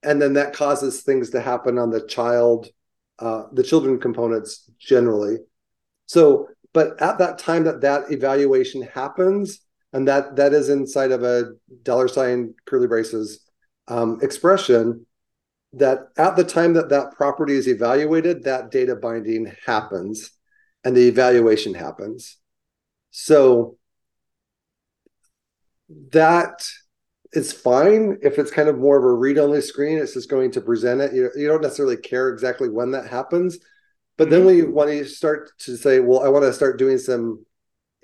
and 0.03 0.23
then 0.23 0.35
that 0.35 0.53
causes 0.55 1.03
things 1.03 1.31
to 1.31 1.41
happen 1.41 1.77
on 1.77 1.91
the 1.91 2.07
child, 2.07 2.69
uh, 3.21 3.45
the 3.53 3.63
children 3.63 4.01
components 4.01 4.71
generally. 4.79 5.39
So, 6.07 6.49
but 6.73 7.01
at 7.01 7.19
that 7.19 7.39
time 7.39 7.65
that 7.65 7.81
that 7.83 8.11
evaluation 8.11 8.83
happens, 8.83 9.61
and 9.93 10.07
that 10.09 10.37
that 10.37 10.53
is 10.53 10.69
inside 10.69 11.13
of 11.13 11.23
a 11.23 11.53
dollar 11.83 12.09
sign 12.09 12.55
curly 12.67 12.87
braces 12.87 13.41
um, 13.89 14.19
expression, 14.23 15.07
that 15.73 15.99
at 16.17 16.37
the 16.37 16.45
time 16.45 16.75
that 16.75 16.89
that 16.89 17.13
property 17.13 17.55
is 17.55 17.69
evaluated, 17.69 18.45
that 18.45 18.71
data 18.71 18.97
binding 18.97 19.53
happens, 19.67 20.31
and 20.85 20.97
the 20.97 21.09
evaluation 21.09 21.75
happens. 21.75 22.37
So 23.11 23.77
that 26.13 26.69
is 27.33 27.53
fine 27.53 28.19
if 28.23 28.39
it's 28.39 28.51
kind 28.51 28.69
of 28.69 28.79
more 28.79 28.99
of 28.99 29.05
a 29.05 29.13
read-only 29.13 29.61
screen. 29.61 29.99
It's 29.99 30.15
just 30.15 30.31
going 30.31 30.51
to 30.53 30.61
present 30.61 31.01
it. 31.01 31.15
You, 31.15 31.31
you 31.37 31.47
don't 31.47 31.63
necessarily 31.63 31.97
care 31.97 32.29
exactly 32.29 32.69
when 32.69 32.91
that 32.93 33.07
happens. 33.07 33.59
But 34.17 34.31
then 34.31 34.41
mm-hmm. 34.41 34.47
when 34.47 34.57
you 34.57 34.71
when 34.73 34.89
you 34.89 35.05
start 35.05 35.57
to 35.61 35.77
say, 35.77 36.01
well, 36.01 36.21
I 36.21 36.29
want 36.29 36.45
to 36.45 36.53
start 36.53 36.79
doing 36.79 36.99
some 36.99 37.45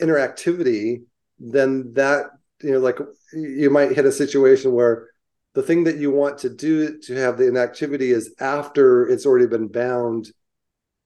interactivity, 0.00 1.02
then 1.38 1.92
that 1.94 2.26
you 2.62 2.72
know, 2.72 2.78
like 2.78 2.98
you 3.32 3.68
might 3.70 3.92
hit 3.92 4.06
a 4.06 4.12
situation 4.12 4.72
where 4.72 5.10
the 5.54 5.62
thing 5.62 5.84
that 5.84 5.96
you 5.96 6.10
want 6.10 6.38
to 6.38 6.50
do 6.50 6.98
to 6.98 7.14
have 7.14 7.36
the 7.36 7.48
inactivity 7.48 8.10
is 8.12 8.34
after 8.40 9.06
it's 9.08 9.26
already 9.26 9.46
been 9.46 9.68
bound 9.68 10.28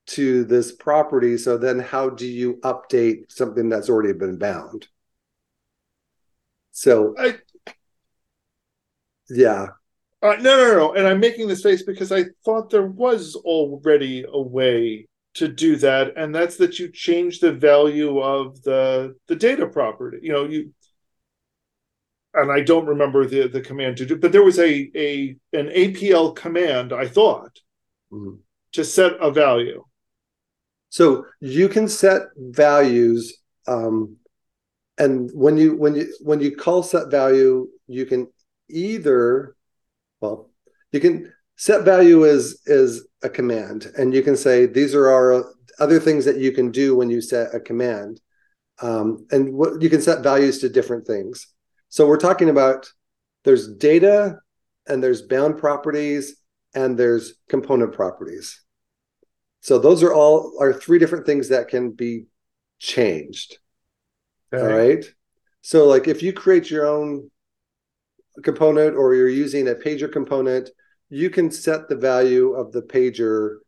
to 0.06 0.44
this 0.44 0.72
property. 0.72 1.36
So 1.38 1.56
then 1.56 1.78
how 1.78 2.10
do 2.10 2.26
you 2.26 2.56
update 2.62 3.30
something 3.30 3.68
that's 3.68 3.88
already 3.88 4.12
been 4.12 4.38
bound? 4.38 4.88
So 6.72 7.14
I, 7.18 7.38
yeah, 9.30 9.68
uh, 10.22 10.36
no, 10.40 10.56
no, 10.56 10.74
no. 10.76 10.94
And 10.94 11.06
I'm 11.06 11.20
making 11.20 11.48
this 11.48 11.62
face 11.62 11.82
because 11.82 12.12
I 12.12 12.24
thought 12.44 12.70
there 12.70 12.86
was 12.86 13.36
already 13.36 14.24
a 14.28 14.40
way 14.40 15.06
to 15.34 15.48
do 15.48 15.76
that, 15.76 16.14
and 16.16 16.34
that's 16.34 16.56
that 16.58 16.78
you 16.78 16.90
change 16.92 17.40
the 17.40 17.52
value 17.52 18.20
of 18.20 18.62
the 18.62 19.16
the 19.28 19.36
data 19.36 19.66
property. 19.66 20.18
You 20.22 20.32
know, 20.32 20.44
you 20.46 20.72
and 22.34 22.50
I 22.50 22.60
don't 22.60 22.86
remember 22.86 23.26
the 23.26 23.48
the 23.48 23.60
command 23.60 23.96
to 23.98 24.06
do, 24.06 24.16
but 24.16 24.32
there 24.32 24.44
was 24.44 24.58
a 24.58 24.90
a 24.94 25.36
an 25.52 25.68
APL 25.72 26.32
command 26.32 26.92
I 26.92 27.06
thought 27.08 27.58
Mhm. 28.12 28.40
to 28.72 28.84
set 28.84 29.12
a 29.20 29.30
value. 29.30 29.84
So 30.88 31.26
you 31.40 31.68
can 31.68 31.88
set 31.88 32.22
values, 32.36 33.38
um, 33.66 34.16
and 34.98 35.30
when 35.32 35.56
you 35.56 35.76
when 35.76 35.94
you 35.94 36.14
when 36.20 36.40
you 36.40 36.56
call 36.56 36.82
set 36.82 37.10
value, 37.10 37.68
you 37.86 38.06
can 38.06 38.28
either, 38.70 39.56
well, 40.20 40.50
you 40.92 41.00
can 41.00 41.32
set 41.56 41.84
value 41.84 42.24
is 42.24 42.62
is 42.66 43.06
a 43.22 43.28
command, 43.28 43.86
and 43.96 44.14
you 44.14 44.22
can 44.22 44.36
say 44.36 44.66
these 44.66 44.94
are 44.94 45.08
our 45.08 45.44
other 45.78 46.00
things 46.00 46.24
that 46.24 46.38
you 46.38 46.52
can 46.52 46.70
do 46.70 46.96
when 46.96 47.10
you 47.10 47.20
set 47.20 47.54
a 47.54 47.60
command, 47.60 48.20
um, 48.82 49.26
and 49.30 49.52
what 49.52 49.82
you 49.82 49.90
can 49.90 50.00
set 50.00 50.22
values 50.22 50.58
to 50.58 50.68
different 50.68 51.06
things. 51.06 51.46
So 51.88 52.06
we're 52.06 52.18
talking 52.18 52.48
about 52.48 52.90
there's 53.44 53.68
data, 53.76 54.38
and 54.86 55.02
there's 55.02 55.22
bound 55.22 55.58
properties, 55.58 56.36
and 56.74 56.98
there's 56.98 57.34
component 57.48 57.92
properties. 57.92 58.62
So 59.60 59.78
those 59.78 60.02
are 60.02 60.12
all 60.12 60.54
are 60.60 60.72
three 60.72 60.98
different 60.98 61.26
things 61.26 61.48
that 61.48 61.68
can 61.68 61.90
be 61.90 62.26
changed. 62.78 63.58
All 64.52 64.64
right. 64.64 65.04
So 65.62 65.86
like 65.86 66.08
if 66.08 66.22
you 66.22 66.32
create 66.32 66.70
your 66.70 66.86
own 66.86 67.30
component 68.42 68.96
or 68.96 69.14
you're 69.14 69.28
using 69.28 69.68
a 69.68 69.74
pager 69.74 70.10
component, 70.10 70.70
you 71.08 71.30
can 71.30 71.50
set 71.50 71.88
the 71.88 71.96
value 71.96 72.52
of 72.52 72.72
the 72.72 72.82
pager. 72.82 73.58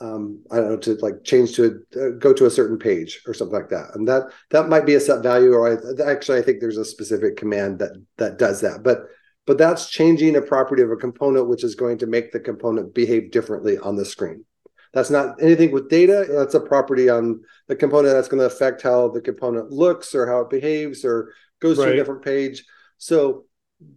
Um, 0.00 0.44
I 0.50 0.56
don't 0.56 0.70
know 0.70 0.76
to 0.76 0.94
like 0.96 1.24
change 1.24 1.54
to 1.54 1.82
a, 1.94 2.00
uh, 2.00 2.10
go 2.18 2.32
to 2.32 2.46
a 2.46 2.50
certain 2.50 2.78
page 2.78 3.22
or 3.26 3.32
something 3.32 3.56
like 3.56 3.70
that, 3.70 3.94
and 3.94 4.06
that 4.08 4.24
that 4.50 4.68
might 4.68 4.86
be 4.86 4.94
a 4.94 5.00
set 5.00 5.22
value. 5.22 5.52
Or 5.52 5.72
I, 5.72 6.10
actually, 6.10 6.38
I 6.38 6.42
think 6.42 6.60
there's 6.60 6.76
a 6.76 6.84
specific 6.84 7.36
command 7.36 7.78
that 7.78 7.92
that 8.18 8.38
does 8.38 8.60
that. 8.60 8.82
But 8.82 9.06
but 9.46 9.56
that's 9.56 9.90
changing 9.90 10.36
a 10.36 10.42
property 10.42 10.82
of 10.82 10.90
a 10.90 10.96
component, 10.96 11.48
which 11.48 11.64
is 11.64 11.74
going 11.74 11.98
to 11.98 12.06
make 12.06 12.32
the 12.32 12.40
component 12.40 12.94
behave 12.94 13.30
differently 13.30 13.78
on 13.78 13.96
the 13.96 14.04
screen. 14.04 14.44
That's 14.92 15.10
not 15.10 15.42
anything 15.42 15.72
with 15.72 15.90
data. 15.90 16.26
That's 16.30 16.54
a 16.54 16.60
property 16.60 17.08
on 17.08 17.42
the 17.66 17.76
component 17.76 18.14
that's 18.14 18.28
going 18.28 18.40
to 18.40 18.46
affect 18.46 18.82
how 18.82 19.08
the 19.08 19.20
component 19.20 19.70
looks 19.70 20.14
or 20.14 20.26
how 20.26 20.40
it 20.42 20.50
behaves 20.50 21.04
or 21.04 21.32
goes 21.60 21.78
to 21.78 21.92
a 21.92 21.96
different 21.96 22.24
page. 22.24 22.64
So 22.98 23.44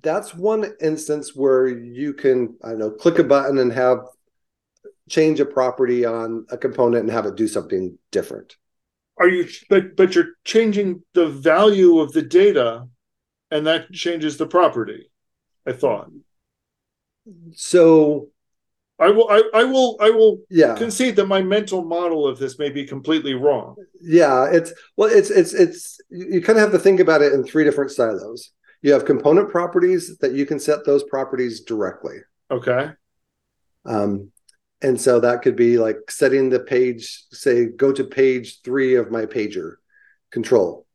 that's 0.02 0.34
one 0.34 0.74
instance 0.82 1.36
where 1.36 1.68
you 1.68 2.14
can, 2.14 2.56
I 2.64 2.70
don't 2.70 2.80
know, 2.80 2.92
click 2.92 3.20
a 3.20 3.24
button 3.24 3.58
and 3.60 3.72
have 3.74 4.00
change 5.10 5.40
a 5.40 5.46
property 5.46 6.06
on 6.06 6.46
a 6.52 6.58
component 6.58 7.04
and 7.04 7.12
have 7.12 7.26
it 7.26 7.36
do 7.36 7.48
something 7.48 7.98
different. 8.12 8.58
Are 9.20 9.28
you? 9.28 9.48
But 9.70 9.96
but 9.96 10.16
you're 10.16 10.34
changing 10.44 11.04
the 11.14 11.28
value 11.28 12.00
of 12.00 12.12
the 12.12 12.22
data, 12.22 12.88
and 13.50 13.66
that 13.66 13.92
changes 13.92 14.38
the 14.38 14.46
property. 14.46 15.10
I 15.66 15.74
thought. 15.74 16.10
So 17.54 18.30
I 19.00 19.10
will. 19.10 19.30
I, 19.30 19.44
I 19.54 19.64
will. 19.64 19.98
I 20.00 20.10
will 20.10 20.40
yeah, 20.50 20.76
concede 20.76 21.16
that 21.16 21.28
my 21.28 21.42
mental 21.42 21.84
model 21.84 22.28
of 22.28 22.38
this 22.38 22.60
may 22.60 22.70
be 22.70 22.86
completely 22.86 23.34
wrong. 23.34 23.76
yeah, 24.02 24.46
it's 24.52 24.72
well, 24.96 25.10
it's 25.12 25.30
it's 25.30 25.54
it's 25.54 26.00
you 26.10 26.28
you 26.34 26.42
kind 26.42 26.58
of 26.58 26.64
have 26.64 26.72
to 26.74 26.80
think 26.80 27.00
about 27.00 27.22
it 27.22 27.34
in 27.34 27.44
three 27.44 27.64
different 27.64 27.92
silos. 27.92 28.52
You 28.82 28.94
have 28.94 29.06
component 29.06 29.50
properties 29.50 30.18
that 30.20 30.34
you 30.34 30.46
can 30.46 30.60
set 30.60 30.86
those 30.86 31.04
properties 31.04 31.62
directly. 31.62 32.18
Okay. 32.52 32.92
Um, 33.86 34.32
and 34.82 35.00
so 35.00 35.20
that 35.20 35.42
could 35.42 35.56
be 35.56 35.78
like 35.80 35.98
setting 36.10 36.50
the 36.50 36.60
page, 36.60 37.24
say, 37.32 37.66
go 37.66 37.92
to 37.92 38.04
page 38.04 38.62
three 38.62 38.96
of 38.96 39.12
my 39.12 39.26
pager 39.26 39.76
control. 40.32 40.86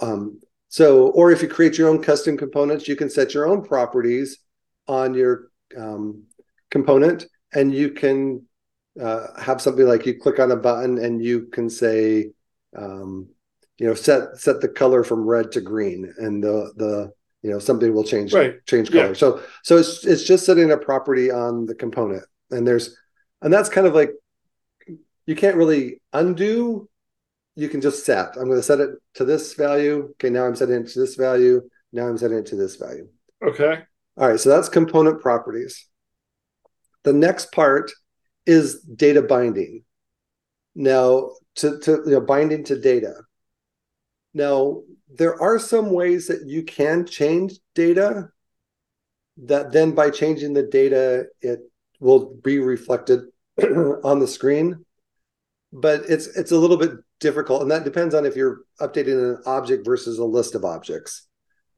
Um, 0.00 0.40
so, 0.68 1.08
or 1.08 1.30
if 1.30 1.42
you 1.42 1.48
create 1.48 1.78
your 1.78 1.88
own 1.88 2.02
custom 2.02 2.36
components, 2.36 2.88
you 2.88 2.96
can 2.96 3.08
set 3.08 3.34
your 3.34 3.46
own 3.46 3.62
properties 3.64 4.38
on 4.86 5.14
your 5.14 5.48
um, 5.78 6.24
component 6.70 7.26
and 7.54 7.74
you 7.74 7.90
can 7.90 8.46
uh, 9.00 9.40
have 9.40 9.60
something 9.60 9.86
like 9.86 10.06
you 10.06 10.18
click 10.18 10.38
on 10.38 10.50
a 10.50 10.56
button 10.56 10.98
and 10.98 11.24
you 11.24 11.46
can 11.46 11.70
say, 11.70 12.30
um, 12.76 13.28
you 13.78 13.86
know, 13.86 13.94
set 13.94 14.36
set 14.38 14.60
the 14.60 14.68
color 14.68 15.02
from 15.02 15.26
red 15.26 15.52
to 15.52 15.60
green, 15.60 16.12
and 16.18 16.42
the 16.42 16.72
the 16.76 17.12
you 17.42 17.50
know 17.50 17.58
something 17.58 17.92
will 17.92 18.04
change 18.04 18.32
Right. 18.32 18.64
change 18.66 18.90
Yeah. 18.90 19.02
color. 19.02 19.14
So 19.14 19.42
so 19.62 19.76
it's 19.76 20.04
it's 20.06 20.24
just 20.24 20.46
setting 20.46 20.70
a 20.70 20.76
property 20.78 21.30
on 21.30 21.66
the 21.66 21.74
component, 21.74 22.24
and 22.50 22.66
there's 22.66 22.96
and 23.40 23.52
that's 23.52 23.68
kind 23.68 23.86
of 23.86 23.94
like 23.94 24.12
you 25.26 25.34
can't 25.36 25.56
really 25.56 26.00
undo. 26.12 26.88
You 27.54 27.68
can 27.68 27.80
just 27.80 28.04
set. 28.06 28.36
I'm 28.36 28.46
going 28.46 28.56
to 28.58 28.62
set 28.62 28.80
it 28.80 28.90
to 29.14 29.24
this 29.24 29.54
value. 29.54 30.08
Okay, 30.12 30.30
now 30.30 30.46
I'm 30.46 30.56
setting 30.56 30.76
it 30.76 30.88
to 30.88 31.00
this 31.00 31.16
value. 31.16 31.60
Now 31.92 32.08
I'm 32.08 32.16
setting 32.16 32.38
it 32.38 32.46
to 32.46 32.56
this 32.56 32.76
value. 32.76 33.08
Okay. 33.44 33.82
All 34.16 34.28
right, 34.28 34.40
so 34.40 34.48
that's 34.48 34.68
component 34.70 35.20
properties. 35.20 35.86
The 37.02 37.12
next 37.12 37.52
part 37.52 37.90
is 38.46 38.80
data 38.80 39.20
binding. 39.22 39.84
Now, 40.74 41.32
to, 41.56 41.78
to 41.80 42.02
you 42.06 42.12
know, 42.12 42.20
binding 42.20 42.64
to 42.64 42.78
data. 42.80 43.14
Now, 44.34 44.82
there 45.14 45.40
are 45.40 45.58
some 45.58 45.90
ways 45.90 46.28
that 46.28 46.46
you 46.46 46.62
can 46.62 47.06
change 47.06 47.58
data. 47.74 48.30
that 49.38 49.72
then 49.72 49.92
by 49.94 50.10
changing 50.10 50.52
the 50.52 50.62
data, 50.62 51.26
it 51.40 51.60
will 52.00 52.34
be 52.34 52.58
reflected 52.58 53.20
on 54.04 54.18
the 54.20 54.26
screen. 54.26 54.84
But 55.72 56.02
it's 56.08 56.26
it's 56.26 56.52
a 56.52 56.58
little 56.58 56.76
bit 56.76 56.92
difficult, 57.20 57.62
and 57.62 57.70
that 57.70 57.84
depends 57.84 58.14
on 58.14 58.26
if 58.26 58.36
you're 58.36 58.60
updating 58.80 59.36
an 59.36 59.42
object 59.46 59.86
versus 59.86 60.18
a 60.18 60.24
list 60.24 60.54
of 60.54 60.64
objects. 60.64 61.26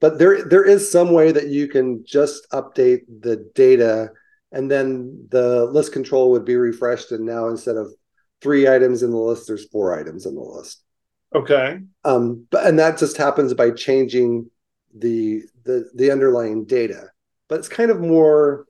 But 0.00 0.18
there 0.18 0.44
there 0.44 0.64
is 0.64 0.90
some 0.90 1.12
way 1.12 1.32
that 1.32 1.48
you 1.48 1.68
can 1.68 2.04
just 2.04 2.48
update 2.50 3.02
the 3.20 3.48
data, 3.54 4.10
and 4.52 4.70
then 4.70 5.28
the 5.30 5.64
list 5.66 5.92
control 5.92 6.32
would 6.32 6.44
be 6.44 6.56
refreshed, 6.56 7.12
and 7.12 7.24
now 7.24 7.48
instead 7.48 7.76
of 7.76 7.92
three 8.42 8.68
items 8.68 9.02
in 9.02 9.10
the 9.10 9.16
list, 9.16 9.46
there's 9.46 9.68
four 9.68 9.98
items 9.98 10.26
in 10.26 10.34
the 10.34 10.40
list. 10.42 10.83
Okay. 11.34 11.80
Um, 12.04 12.46
but 12.50 12.66
and 12.66 12.78
that 12.78 12.98
just 12.98 13.16
happens 13.16 13.54
by 13.54 13.70
changing 13.70 14.50
the 14.96 15.42
the 15.64 15.90
the 15.94 16.10
underlying 16.10 16.64
data. 16.64 17.08
But 17.48 17.58
it's 17.58 17.68
kind 17.68 17.90
of 17.90 18.00
more 18.00 18.66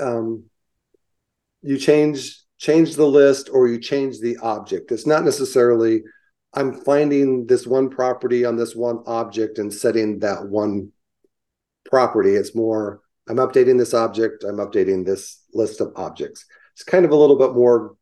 um, 0.00 0.44
you 1.62 1.78
change 1.78 2.40
change 2.58 2.96
the 2.96 3.06
list 3.06 3.50
or 3.52 3.68
you 3.68 3.78
change 3.78 4.20
the 4.20 4.38
object. 4.38 4.90
It's 4.92 5.06
not 5.06 5.24
necessarily 5.24 6.02
I'm 6.54 6.72
finding 6.72 7.46
this 7.46 7.66
one 7.66 7.90
property 7.90 8.44
on 8.44 8.56
this 8.56 8.74
one 8.74 9.00
object 9.06 9.58
and 9.58 9.72
setting 9.72 10.20
that 10.20 10.46
one 10.46 10.92
property. 11.84 12.34
It's 12.34 12.54
more 12.54 13.02
I'm 13.28 13.36
updating 13.36 13.76
this 13.76 13.92
object, 13.92 14.44
I'm 14.44 14.56
updating 14.56 15.04
this 15.04 15.42
list 15.52 15.80
of 15.80 15.92
objects. 15.96 16.46
It's 16.72 16.84
kind 16.84 17.04
of 17.04 17.10
a 17.10 17.16
little 17.16 17.36
bit 17.36 17.52
more 17.52 17.96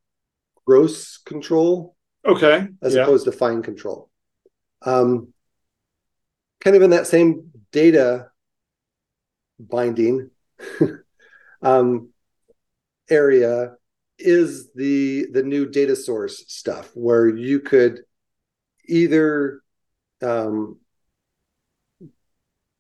gross 0.67 1.19
control. 1.19 1.94
Okay. 2.27 2.69
As 2.83 2.95
yeah. 2.95 3.03
opposed 3.03 3.25
to 3.27 3.33
fine 3.33 3.63
control. 3.63 4.11
Um, 4.83 5.33
kind 6.61 6.77
of 6.77 6.83
in 6.83 6.91
that 6.91 7.07
same 7.07 7.51
data 7.73 8.29
binding 9.59 10.31
um, 11.63 12.11
area 13.11 13.75
is 14.19 14.73
the 14.75 15.27
the 15.33 15.43
new 15.43 15.67
data 15.67 15.97
source 15.97 16.45
stuff 16.49 16.91
where 16.95 17.29
you 17.29 17.61
could 17.61 18.01
either 18.87 19.63
um, 20.23 20.79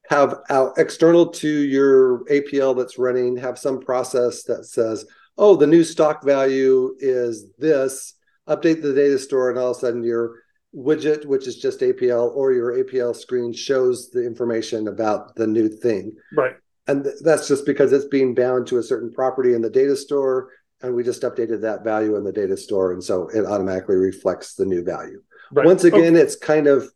have 0.09 0.41
out 0.51 0.75
external 0.79 1.27
to 1.27 1.49
your 1.49 2.25
APL 2.27 2.77
that's 2.77 2.99
running 2.99 3.37
have 3.37 3.59
some 3.59 3.81
process 3.81 4.45
that 4.45 4.65
says, 4.67 5.07
oh, 5.39 5.57
the 5.57 5.67
new 5.67 5.83
stock 5.83 6.23
value 6.23 6.95
is 6.99 7.51
this. 7.59 8.15
Update 8.49 8.83
the 8.83 8.95
data 8.95 9.19
store, 9.19 9.51
and 9.51 9.59
all 9.59 9.71
of 9.71 9.77
a 9.77 9.81
sudden 9.81 10.03
your 10.05 10.43
widget, 10.75 11.25
which 11.25 11.47
is 11.47 11.57
just 11.57 11.81
APL, 11.81 12.35
or 12.35 12.53
your 12.53 12.85
APL 12.85 13.15
screen 13.15 13.53
shows 13.53 14.11
the 14.11 14.27
information 14.27 14.89
about 14.89 15.35
the 15.37 15.47
new 15.47 15.69
thing. 15.69 16.13
Right 16.37 16.57
and 16.87 17.07
that's 17.23 17.49
just 17.49 17.67
because 17.67 17.93
it's 17.93 18.07
being 18.07 18.35
bound 18.35 18.67
to 18.67 18.79
a 18.79 18.83
certain 18.83 19.13
property 19.13 19.55
in 19.55 19.63
the 19.63 19.71
data 19.71 19.97
store 19.97 20.51
and 20.83 20.95
we 20.95 21.03
just 21.03 21.23
updated 21.23 21.63
that 21.63 21.85
value 21.85 22.17
in 22.17 22.25
the 22.25 22.33
data 22.33 22.57
store 22.57 22.93
and 22.93 23.03
so 23.03 23.29
it 23.29 23.45
automatically 23.45 23.97
reflects 23.97 24.55
the 24.55 24.67
new 24.67 24.85
value 24.85 25.23
right. 25.53 25.67
once 25.67 25.85
again 25.85 26.15
okay. 26.15 26.21
it's 26.21 26.37
kind 26.37 26.67
of 26.67 26.89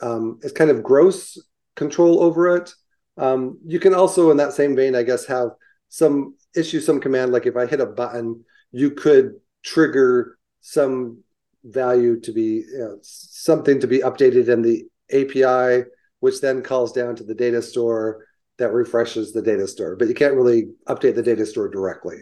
um, 0.00 0.38
it's 0.42 0.52
kind 0.52 0.70
of 0.70 0.82
gross 0.82 1.38
control 1.76 2.22
over 2.22 2.56
it 2.56 2.72
um, 3.16 3.58
you 3.66 3.80
can 3.80 3.94
also 3.94 4.30
in 4.30 4.36
that 4.36 4.52
same 4.52 4.74
vein 4.74 4.94
i 4.94 5.02
guess 5.02 5.26
have 5.26 5.50
some 5.88 6.34
issue 6.54 6.80
some 6.80 7.00
command 7.00 7.32
like 7.32 7.46
if 7.46 7.56
i 7.56 7.66
hit 7.66 7.80
a 7.80 7.86
button 7.86 8.44
you 8.70 8.90
could 8.90 9.34
trigger 9.62 10.37
some 10.68 11.22
value 11.64 12.20
to 12.20 12.32
be 12.32 12.64
you 12.70 12.78
know, 12.78 12.98
something 13.02 13.80
to 13.80 13.86
be 13.86 14.00
updated 14.00 14.48
in 14.48 14.62
the 14.62 14.84
api 15.10 15.88
which 16.20 16.40
then 16.40 16.62
calls 16.62 16.92
down 16.92 17.16
to 17.16 17.24
the 17.24 17.34
data 17.34 17.62
store 17.62 18.26
that 18.58 18.72
refreshes 18.72 19.32
the 19.32 19.42
data 19.42 19.68
store, 19.68 19.94
but 19.96 20.08
you 20.08 20.14
can't 20.14 20.34
really 20.34 20.68
update 20.88 21.14
the 21.14 21.22
data 21.22 21.46
store 21.46 21.68
directly. 21.68 22.16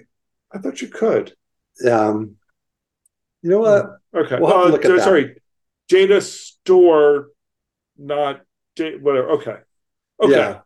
I 0.53 0.59
thought 0.59 0.83
you 0.83 0.89
could. 0.89 1.33
Um, 1.91 2.37
you 3.43 3.51
know 3.51 3.61
what? 3.61 3.87
Okay. 4.15 4.39
We'll 4.39 4.75
uh, 4.75 4.83
so, 4.83 4.99
sorry, 4.99 5.37
data 5.89 6.21
store, 6.21 7.29
not 7.97 8.43
data, 8.75 8.99
whatever. 9.01 9.31
Okay. 9.31 9.57
Okay. 10.23 10.33
Yeah. 10.33 10.61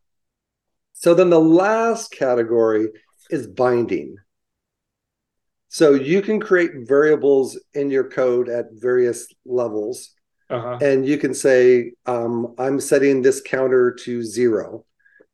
So 0.93 1.15
then 1.15 1.31
the 1.31 1.41
last 1.41 2.11
category 2.11 2.89
is 3.31 3.47
binding. 3.47 4.17
So 5.71 5.95
you 5.95 6.21
can 6.21 6.39
create 6.39 6.73
variables 6.87 7.59
in 7.75 7.91
your 7.91 8.11
code 8.11 8.49
at 8.49 8.67
various 8.73 9.27
levels. 9.47 10.11
Uh-huh. 10.51 10.79
And 10.83 11.07
you 11.07 11.17
can 11.17 11.33
say, 11.33 11.93
um, 12.07 12.55
I'm 12.59 12.81
setting 12.81 13.23
this 13.23 13.41
counter 13.41 13.93
to 14.05 14.23
zero 14.23 14.85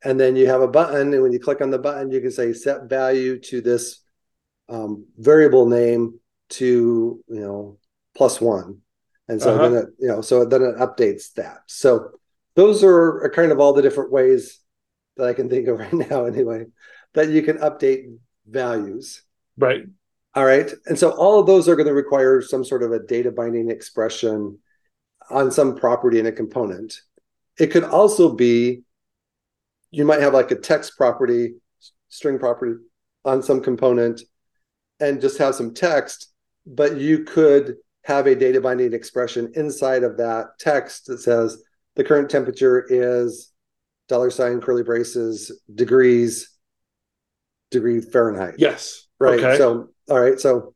and 0.07 0.20
then 0.20 0.37
you 0.37 0.46
have 0.46 0.61
a 0.61 0.68
button 0.68 1.12
and 1.12 1.22
when 1.22 1.33
you 1.33 1.40
click 1.40 1.61
on 1.61 1.70
the 1.70 1.79
button 1.79 2.11
you 2.11 2.20
can 2.20 2.31
say 2.31 2.53
set 2.53 2.85
value 2.85 3.38
to 3.38 3.61
this 3.61 4.03
um, 4.68 5.07
variable 5.16 5.66
name 5.66 6.18
to 6.49 7.22
you 7.29 7.40
know 7.40 7.79
plus 8.16 8.40
one 8.40 8.79
and 9.29 9.40
so 9.40 9.55
uh-huh. 9.55 9.68
then 9.68 9.83
it 9.83 9.88
you 9.99 10.09
know 10.09 10.20
so 10.20 10.44
then 10.44 10.62
it 10.62 10.77
updates 10.77 11.33
that 11.35 11.59
so 11.66 12.11
those 12.55 12.83
are, 12.85 13.25
are 13.25 13.31
kind 13.31 13.53
of 13.53 13.61
all 13.61 13.72
the 13.72 13.83
different 13.83 14.12
ways 14.12 14.61
that 15.16 15.27
i 15.27 15.33
can 15.33 15.49
think 15.49 15.66
of 15.66 15.79
right 15.85 15.92
now 15.92 16.25
anyway 16.25 16.64
that 17.14 17.29
you 17.29 17.42
can 17.42 17.59
update 17.59 18.16
values 18.46 19.22
right 19.59 19.83
all 20.37 20.44
right 20.44 20.72
and 20.87 20.99
so 20.99 21.11
all 21.11 21.40
of 21.40 21.46
those 21.46 21.68
are 21.68 21.75
going 21.75 21.88
to 21.88 21.94
require 21.94 22.40
some 22.40 22.64
sort 22.64 22.83
of 22.83 22.92
a 22.92 23.01
data 23.01 23.33
binding 23.33 23.70
expression 23.70 24.57
on 25.31 25.51
some 25.51 25.75
property 25.75 26.20
in 26.20 26.27
a 26.27 26.33
component 26.33 27.01
it 27.59 27.68
could 27.68 27.85
also 27.85 28.33
be 28.33 28.83
you 29.90 30.05
might 30.05 30.20
have 30.20 30.35
like 30.35 30.51
a 30.51 30.57
text 30.57 30.96
property, 30.96 31.55
string 32.09 32.38
property 32.38 32.75
on 33.25 33.42
some 33.42 33.62
component 33.62 34.20
and 35.01 35.20
just 35.20 35.38
have 35.38 35.55
some 35.55 35.75
text, 35.75 36.33
but 36.66 36.99
you 36.99 37.25
could 37.25 37.77
have 38.05 38.27
a 38.27 38.35
data 38.35 38.61
binding 38.61 38.92
expression 38.92 39.53
inside 39.57 40.05
of 40.05 40.16
that 40.18 40.46
text 40.61 41.07
that 41.07 41.18
says 41.18 41.62
the 41.96 42.05
current 42.05 42.31
temperature 42.31 42.87
is 42.88 43.53
dollar 44.09 44.31
sign 44.31 44.61
curly 44.61 44.83
braces 44.83 45.62
degrees 45.75 46.51
degree 47.70 48.01
Fahrenheit. 48.01 48.55
Yes. 48.59 49.07
Right. 49.18 49.40
Okay. 49.40 49.57
So 49.57 49.88
all 50.08 50.20
right. 50.20 50.38
So 50.38 50.74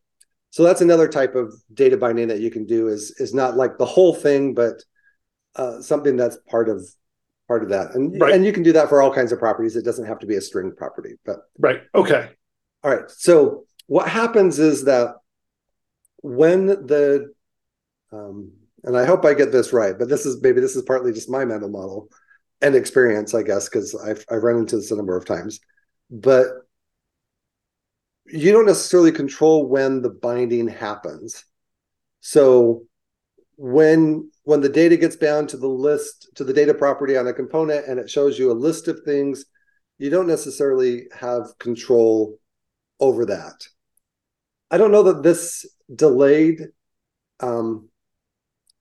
so 0.50 0.64
that's 0.64 0.80
another 0.80 1.08
type 1.08 1.34
of 1.34 1.54
data 1.72 1.96
binding 1.96 2.28
that 2.28 2.40
you 2.40 2.50
can 2.50 2.66
do 2.66 2.88
is 2.88 3.12
is 3.18 3.32
not 3.32 3.56
like 3.56 3.78
the 3.78 3.86
whole 3.86 4.14
thing, 4.14 4.54
but 4.54 4.82
uh, 5.56 5.80
something 5.80 6.16
that's 6.16 6.36
part 6.48 6.68
of 6.68 6.88
part 7.46 7.62
of 7.62 7.68
that. 7.70 7.94
And 7.94 8.20
right. 8.20 8.34
and 8.34 8.44
you 8.44 8.52
can 8.52 8.62
do 8.62 8.72
that 8.72 8.88
for 8.88 9.00
all 9.00 9.12
kinds 9.12 9.32
of 9.32 9.38
properties. 9.38 9.76
It 9.76 9.84
doesn't 9.84 10.06
have 10.06 10.18
to 10.20 10.26
be 10.26 10.36
a 10.36 10.40
string 10.40 10.72
property. 10.76 11.14
But 11.24 11.36
right. 11.58 11.82
Okay. 11.94 12.30
All 12.82 12.94
right. 12.94 13.08
So 13.10 13.64
what 13.86 14.08
happens 14.08 14.58
is 14.58 14.84
that 14.84 15.16
when 16.22 16.66
the 16.66 17.32
um, 18.12 18.52
and 18.84 18.96
I 18.96 19.04
hope 19.04 19.24
I 19.24 19.34
get 19.34 19.52
this 19.52 19.72
right, 19.72 19.98
but 19.98 20.08
this 20.08 20.26
is 20.26 20.42
maybe 20.42 20.60
this 20.60 20.76
is 20.76 20.82
partly 20.82 21.12
just 21.12 21.30
my 21.30 21.44
mental 21.44 21.68
model 21.68 22.08
and 22.60 22.74
experience, 22.74 23.34
I 23.34 23.42
guess, 23.42 23.68
because 23.68 23.94
I've 23.94 24.24
I've 24.30 24.42
run 24.42 24.56
into 24.56 24.76
this 24.76 24.90
a 24.90 24.96
number 24.96 25.16
of 25.16 25.24
times. 25.24 25.60
But 26.10 26.46
you 28.32 28.52
don't 28.52 28.66
necessarily 28.66 29.12
control 29.12 29.68
when 29.68 30.02
the 30.02 30.10
binding 30.10 30.68
happens. 30.68 31.44
So 32.20 32.84
when 33.60 34.30
when 34.44 34.62
the 34.62 34.70
data 34.70 34.96
gets 34.96 35.16
bound 35.16 35.46
to 35.50 35.58
the 35.58 35.68
list 35.68 36.30
to 36.34 36.44
the 36.44 36.52
data 36.54 36.72
property 36.72 37.14
on 37.14 37.28
a 37.28 37.32
component 37.34 37.86
and 37.86 38.00
it 38.00 38.08
shows 38.08 38.38
you 38.38 38.50
a 38.50 38.54
list 38.54 38.88
of 38.88 38.98
things 39.04 39.44
you 39.98 40.08
don't 40.08 40.26
necessarily 40.26 41.02
have 41.12 41.58
control 41.58 42.38
over 43.00 43.26
that 43.26 43.68
i 44.70 44.78
don't 44.78 44.90
know 44.90 45.02
that 45.02 45.22
this 45.22 45.66
delayed 45.94 46.68
um, 47.40 47.90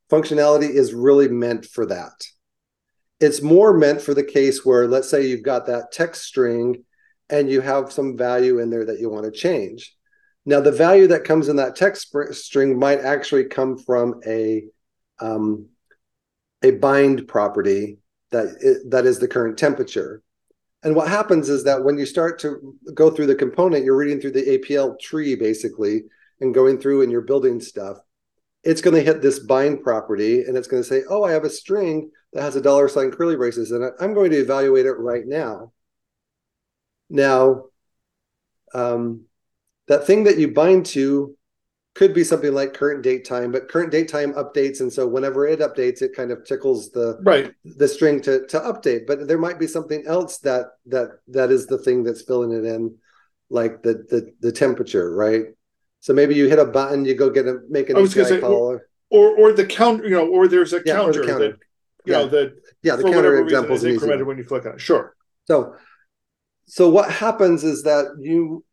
functionality 0.10 0.70
is 0.70 0.94
really 0.94 1.28
meant 1.28 1.66
for 1.66 1.86
that 1.86 2.26
it's 3.20 3.42
more 3.42 3.78
meant 3.78 4.02
for 4.02 4.14
the 4.14 4.24
case 4.24 4.66
where 4.66 4.88
let's 4.88 5.10
say 5.10 5.28
you've 5.28 5.44
got 5.44 5.66
that 5.66 5.92
text 5.92 6.24
string 6.24 6.86
and 7.30 7.50
you 7.50 7.62
have 7.62 7.92
some 7.92 8.18
value 8.18 8.60
in 8.60 8.70
there 8.70 8.86
that 8.86 9.00
you 9.00 9.10
want 9.10 9.26
to 9.26 9.32
change 9.32 9.96
now 10.46 10.60
the 10.60 10.72
value 10.72 11.08
that 11.08 11.26
comes 11.26 11.50
in 11.50 11.58
that 11.58 11.76
text 11.76 12.16
string 12.32 12.80
might 12.80 13.00
actually 13.00 13.46
come 13.46 13.78
from 13.78 14.20
a 14.26 14.64
um, 15.20 15.68
a 16.64 16.72
bind 16.72 17.28
property 17.28 18.00
that 18.32 18.84
that 18.90 19.06
is 19.06 19.20
the 19.20 19.28
current 19.28 19.58
temperature. 19.58 20.22
And 20.84 20.96
what 20.96 21.10
happens 21.10 21.50
is 21.50 21.66
that 21.66 21.84
when 21.84 21.98
you 21.98 22.06
start 22.06 22.40
to 22.40 22.76
go 22.94 23.10
through 23.10 23.28
the 23.28 23.36
component, 23.36 23.84
you're 23.84 23.98
reading 23.98 24.22
through 24.22 24.32
the 24.32 24.58
APL 24.58 24.98
tree 25.00 25.36
basically 25.36 26.04
and 26.40 26.54
going 26.54 26.80
through 26.80 27.02
and 27.02 27.12
you're 27.12 27.22
building 27.22 27.60
stuff. 27.60 27.98
It's 28.64 28.82
going 28.82 28.96
to 28.96 29.04
hit 29.04 29.22
this 29.22 29.40
bind 29.40 29.84
property 29.84 30.44
and 30.44 30.56
it's 30.56 30.68
going 30.68 30.82
to 30.82 30.88
say, 30.88 31.02
oh, 31.10 31.24
I 31.24 31.32
have 31.32 31.44
a 31.44 31.50
string 31.50 32.12
that 32.34 32.44
has 32.44 32.56
a 32.56 32.62
dollar 32.62 32.88
sign 32.88 33.12
curly 33.12 33.36
braces 33.36 33.72
in 33.72 33.84
it. 33.84 33.94
I'm 34.00 34.14
going 34.14 34.32
to 34.32 34.38
evaluate 34.38 34.86
it 34.86 34.94
right 34.94 35.26
now. 35.26 35.74
Now, 37.10 37.66
um, 38.74 39.22
that 39.88 40.06
thing 40.06 40.24
that 40.26 40.38
you 40.38 40.50
bind 40.54 40.86
to 40.88 41.36
could 41.96 42.14
be 42.14 42.24
something 42.24 42.54
like 42.54 42.74
current 42.74 43.04
date 43.04 43.26
time, 43.26 43.52
but 43.52 43.68
current 43.70 43.92
date 43.92 44.08
time 44.08 44.34
updates, 44.34 44.80
and 44.82 44.94
so 44.94 45.08
whenever 45.08 45.48
it 45.48 45.60
updates, 45.60 46.02
it 46.02 46.16
kind 46.16 46.32
of 46.32 46.46
tickles 46.46 46.92
the 46.92 47.20
right 47.24 47.54
the 47.66 47.88
string 47.88 48.22
to 48.22 48.46
to 48.48 48.60
update. 48.60 49.08
But 49.08 49.28
there 49.28 49.38
might 49.38 49.60
be 49.60 49.68
something 49.68 50.04
else 50.08 50.38
that 50.40 50.68
that 50.88 51.20
that 51.30 51.52
is 51.52 51.68
the 51.68 51.78
thing 51.80 52.04
that's 52.04 52.22
filling 52.22 52.52
it 52.52 52.64
in, 52.64 52.96
like 53.50 53.82
the 53.82 54.06
the 54.10 54.34
the 54.40 54.52
temperature, 54.52 55.14
right? 55.14 55.46
So 56.02 56.14
maybe 56.14 56.36
you 56.36 56.48
hit 56.48 56.60
a 56.60 56.66
button, 56.66 57.04
you 57.06 57.16
go 57.16 57.30
get 57.30 57.48
a 57.48 57.60
make 57.70 57.90
an 57.90 57.98
I 57.98 58.02
was 58.02 58.12
API 58.12 58.24
say, 58.24 58.40
call. 58.40 58.54
or- 58.54 58.86
or 59.12 59.36
or 59.40 59.54
the 59.54 59.66
count 59.66 60.04
you 60.04 60.12
know 60.12 60.28
or 60.28 60.48
there's 60.48 60.72
a 60.72 60.82
Yeah, 60.86 61.02
or 61.02 61.12
the 61.12 61.20
counter, 61.20 61.26
counter. 61.26 61.50
that 61.50 61.58
you 62.06 62.14
Yeah. 62.14 62.20
know 62.20 62.28
that 62.28 62.54
yeah, 62.84 62.96
the 62.96 63.04
counter 63.04 63.40
example 63.40 63.76
is 63.76 63.84
is 63.84 63.86
an 63.86 63.92
easy 63.92 63.98
incremented 63.98 64.26
when 64.28 64.38
you 64.38 64.44
click 64.44 64.68
on 64.68 64.74
it 64.74 64.82
sure 64.82 65.16
So, 65.48 65.76
so 66.70 66.88
what 66.88 67.12
happens 67.12 67.64
is 67.64 67.84
that 67.84 68.06
you 68.20 68.64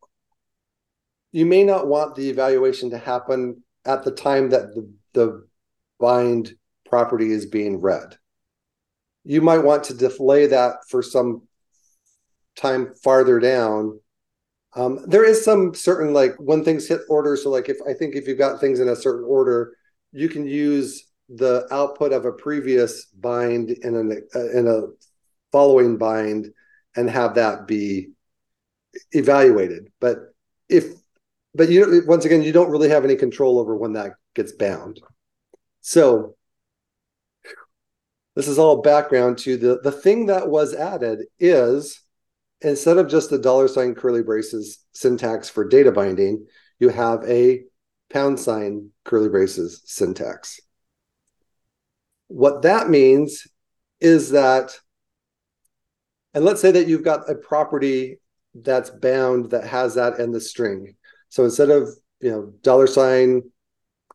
you 1.31 1.45
may 1.45 1.63
not 1.63 1.87
want 1.87 2.15
the 2.15 2.29
evaluation 2.29 2.91
to 2.91 2.97
happen 2.97 3.63
at 3.85 4.03
the 4.03 4.11
time 4.11 4.49
that 4.51 4.67
the, 4.75 4.93
the 5.13 5.47
bind 5.99 6.53
property 6.85 7.31
is 7.31 7.47
being 7.47 7.81
read. 7.81 8.15
You 9.23 9.41
might 9.41 9.59
want 9.59 9.85
to 9.85 9.93
delay 9.93 10.45
that 10.47 10.75
for 10.87 11.01
some 11.01 11.47
time 12.55 12.93
farther 13.03 13.39
down. 13.39 13.99
Um, 14.75 14.99
there 15.07 15.25
is 15.25 15.43
some 15.43 15.73
certain 15.73 16.13
like 16.13 16.35
when 16.37 16.63
things 16.63 16.87
hit 16.87 17.01
order. 17.09 17.35
So 17.35 17.49
like 17.49 17.67
if 17.67 17.77
I 17.89 17.93
think 17.93 18.15
if 18.15 18.27
you've 18.27 18.37
got 18.37 18.59
things 18.59 18.79
in 18.79 18.89
a 18.89 18.95
certain 18.95 19.25
order, 19.27 19.75
you 20.11 20.29
can 20.29 20.45
use 20.45 21.03
the 21.29 21.67
output 21.71 22.13
of 22.13 22.25
a 22.25 22.31
previous 22.31 23.05
bind 23.05 23.71
in 23.71 23.95
an 23.95 24.27
uh, 24.35 24.49
in 24.51 24.67
a 24.67 24.81
following 25.51 25.97
bind 25.97 26.53
and 26.97 27.09
have 27.09 27.35
that 27.35 27.67
be 27.67 28.09
evaluated. 29.11 29.89
But 30.01 30.33
if 30.67 30.85
but 31.55 31.69
you 31.69 32.03
once 32.05 32.25
again 32.25 32.43
you 32.43 32.51
don't 32.51 32.69
really 32.69 32.89
have 32.89 33.05
any 33.05 33.15
control 33.15 33.59
over 33.59 33.75
when 33.77 33.93
that 33.93 34.13
gets 34.35 34.51
bound. 34.51 34.99
So 35.81 36.35
this 38.35 38.47
is 38.47 38.59
all 38.59 38.81
background 38.81 39.37
to 39.39 39.55
the 39.55 39.79
the 39.81 39.91
thing 39.91 40.25
that 40.25 40.49
was 40.49 40.73
added 40.73 41.19
is 41.39 42.01
instead 42.61 42.97
of 42.97 43.07
just 43.07 43.29
the 43.29 43.37
dollar 43.37 43.67
sign 43.67 43.95
curly 43.95 44.23
braces 44.23 44.79
syntax 44.91 45.49
for 45.49 45.67
data 45.67 45.91
binding, 45.91 46.45
you 46.79 46.89
have 46.89 47.23
a 47.25 47.61
pound 48.09 48.39
sign 48.39 48.89
curly 49.03 49.29
braces 49.29 49.81
syntax. 49.85 50.59
What 52.27 52.63
that 52.63 52.89
means 52.89 53.47
is 53.99 54.31
that, 54.31 54.79
and 56.37 56.45
let's 56.45 56.61
say 56.61 56.69
that 56.69 56.85
you've 56.85 57.01
got 57.03 57.27
a 57.27 57.33
property 57.33 58.19
that's 58.53 58.91
bound 58.91 59.49
that 59.49 59.63
has 59.63 59.95
that 59.95 60.19
in 60.19 60.31
the 60.31 60.39
string. 60.39 60.95
So 61.29 61.43
instead 61.43 61.71
of 61.71 61.89
you 62.19 62.29
know 62.29 62.53
dollar 62.61 62.85
sign 62.85 63.41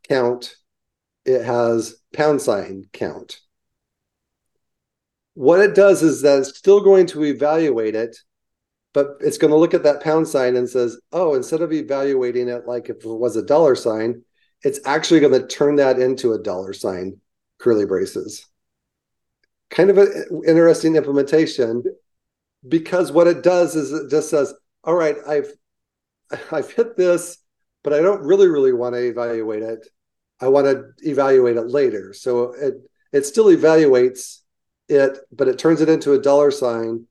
count, 0.08 0.54
it 1.24 1.42
has 1.42 1.96
pound 2.14 2.40
sign 2.40 2.84
count. 2.92 3.40
What 5.34 5.62
it 5.62 5.74
does 5.74 6.04
is 6.04 6.22
that 6.22 6.38
it's 6.38 6.56
still 6.56 6.80
going 6.80 7.06
to 7.06 7.24
evaluate 7.24 7.96
it, 7.96 8.16
but 8.92 9.16
it's 9.18 9.38
going 9.38 9.50
to 9.50 9.58
look 9.58 9.74
at 9.74 9.82
that 9.82 10.04
pound 10.04 10.28
sign 10.28 10.54
and 10.54 10.70
says, 10.70 11.00
oh, 11.10 11.34
instead 11.34 11.60
of 11.60 11.72
evaluating 11.72 12.46
it 12.46 12.68
like 12.68 12.88
if 12.88 12.98
it 12.98 13.04
was 13.04 13.34
a 13.34 13.44
dollar 13.44 13.74
sign, 13.74 14.22
it's 14.62 14.78
actually 14.84 15.18
going 15.18 15.32
to 15.32 15.48
turn 15.48 15.74
that 15.74 15.98
into 15.98 16.34
a 16.34 16.38
dollar 16.40 16.72
sign 16.72 17.20
curly 17.58 17.84
braces. 17.84 18.46
Kind 19.70 19.90
of 19.90 19.98
an 19.98 20.42
interesting 20.46 20.94
implementation 20.94 21.82
because 22.66 23.12
what 23.12 23.26
it 23.26 23.42
does 23.42 23.76
is 23.76 23.92
it 23.92 24.10
just 24.10 24.30
says, 24.30 24.54
all 24.84 24.94
right, 24.94 25.16
I've 25.26 25.52
I've 26.52 26.70
hit 26.72 26.96
this, 26.96 27.38
but 27.82 27.92
I 27.92 28.00
don't 28.00 28.22
really, 28.22 28.48
really 28.48 28.72
want 28.72 28.94
to 28.94 29.06
evaluate 29.06 29.62
it. 29.62 29.86
I 30.40 30.48
want 30.48 30.66
to 30.66 30.84
evaluate 31.08 31.56
it 31.56 31.68
later. 31.68 32.12
So 32.14 32.52
it 32.54 32.74
it 33.12 33.26
still 33.26 33.46
evaluates 33.46 34.38
it, 34.88 35.18
but 35.30 35.48
it 35.48 35.58
turns 35.58 35.80
it 35.80 35.88
into 35.88 36.12
a 36.12 36.20
dollar 36.20 36.50
sign 36.50 37.06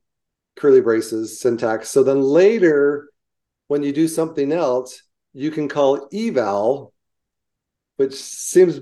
curly 0.58 0.82
braces 0.82 1.40
syntax. 1.40 1.90
So 1.90 2.04
then 2.04 2.22
later, 2.22 3.10
when 3.68 3.84
you 3.84 3.94
do 3.94 4.08
something 4.08 4.52
else, 4.52 5.02
you 5.34 5.50
can 5.52 5.70
call 5.70 6.10
eval, 6.14 6.94
which 7.98 8.14
seems 8.16 8.80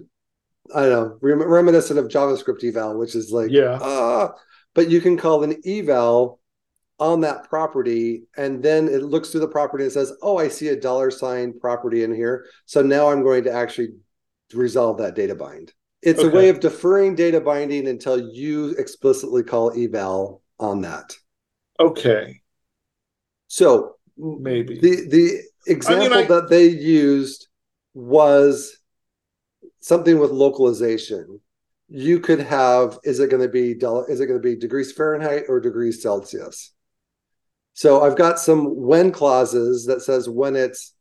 I 0.73 0.81
don't 0.81 0.89
know 0.89 1.17
rem- 1.21 1.43
reminiscent 1.47 1.99
of 1.99 2.05
JavaScript 2.07 2.63
eval, 2.63 2.97
which 2.97 3.15
is 3.15 3.31
like 3.31 3.51
Yeah. 3.51 3.77
ah, 3.81 4.33
but 4.73 4.89
you 4.89 5.01
can 5.01 5.17
call 5.17 5.43
an 5.43 5.61
eval 5.65 6.38
on 6.99 7.21
that 7.21 7.49
property, 7.49 8.23
and 8.37 8.61
then 8.61 8.87
it 8.87 9.03
looks 9.03 9.29
through 9.29 9.39
the 9.41 9.47
property 9.47 9.85
and 9.85 9.93
says, 9.93 10.11
"Oh, 10.21 10.37
I 10.37 10.47
see 10.47 10.67
a 10.69 10.79
dollar 10.79 11.11
sign 11.11 11.57
property 11.59 12.03
in 12.03 12.13
here, 12.13 12.45
so 12.65 12.81
now 12.81 13.09
I'm 13.09 13.23
going 13.23 13.43
to 13.45 13.51
actually 13.51 13.89
resolve 14.53 14.97
that 14.97 15.15
data 15.15 15.35
bind." 15.35 15.73
It's 16.01 16.23
a 16.23 16.29
way 16.29 16.49
of 16.49 16.59
deferring 16.59 17.15
data 17.15 17.41
binding 17.41 17.87
until 17.87 18.31
you 18.33 18.69
explicitly 18.77 19.43
call 19.43 19.71
eval 19.77 20.41
on 20.59 20.81
that. 20.81 21.15
okay 21.79 22.41
So 23.47 23.95
maybe 24.17 24.79
the 24.79 25.07
the 25.09 25.41
example 25.67 26.17
I- 26.19 26.25
that 26.27 26.49
they 26.49 26.67
used 26.67 27.47
was 27.93 28.77
something 29.79 30.19
with 30.19 30.31
localization. 30.31 31.41
You 31.87 32.19
could 32.19 32.39
have 32.41 32.99
is 33.03 33.19
it 33.19 33.29
going 33.29 33.41
to 33.41 33.49
be 33.49 33.71
is 33.71 34.19
it 34.19 34.27
going 34.27 34.39
to 34.39 34.47
be 34.47 34.55
degrees 34.55 34.91
Fahrenheit 34.91 35.45
or 35.49 35.59
degrees 35.59 36.01
Celsius? 36.01 36.71
So 37.79 38.01
I've 38.01 38.17
got 38.17 38.41
some 38.41 38.75
when 38.75 39.09
clauses 39.09 39.85
that 39.85 40.01
says 40.01 40.27
when 40.27 40.57
it's 40.57 40.93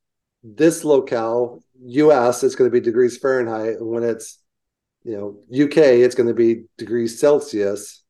this 0.44 0.84
locale 0.84 1.60
US 1.86 2.44
it's 2.44 2.54
going 2.54 2.70
to 2.70 2.72
be 2.72 2.80
degrees 2.80 3.18
Fahrenheit 3.18 3.78
and 3.78 3.88
when 3.88 4.04
it's 4.04 4.38
you 5.02 5.16
know 5.16 5.40
UK 5.52 5.78
it's 5.78 6.14
going 6.14 6.28
to 6.28 6.34
be 6.36 6.66
degrees 6.76 7.18
Celsius. 7.18 8.04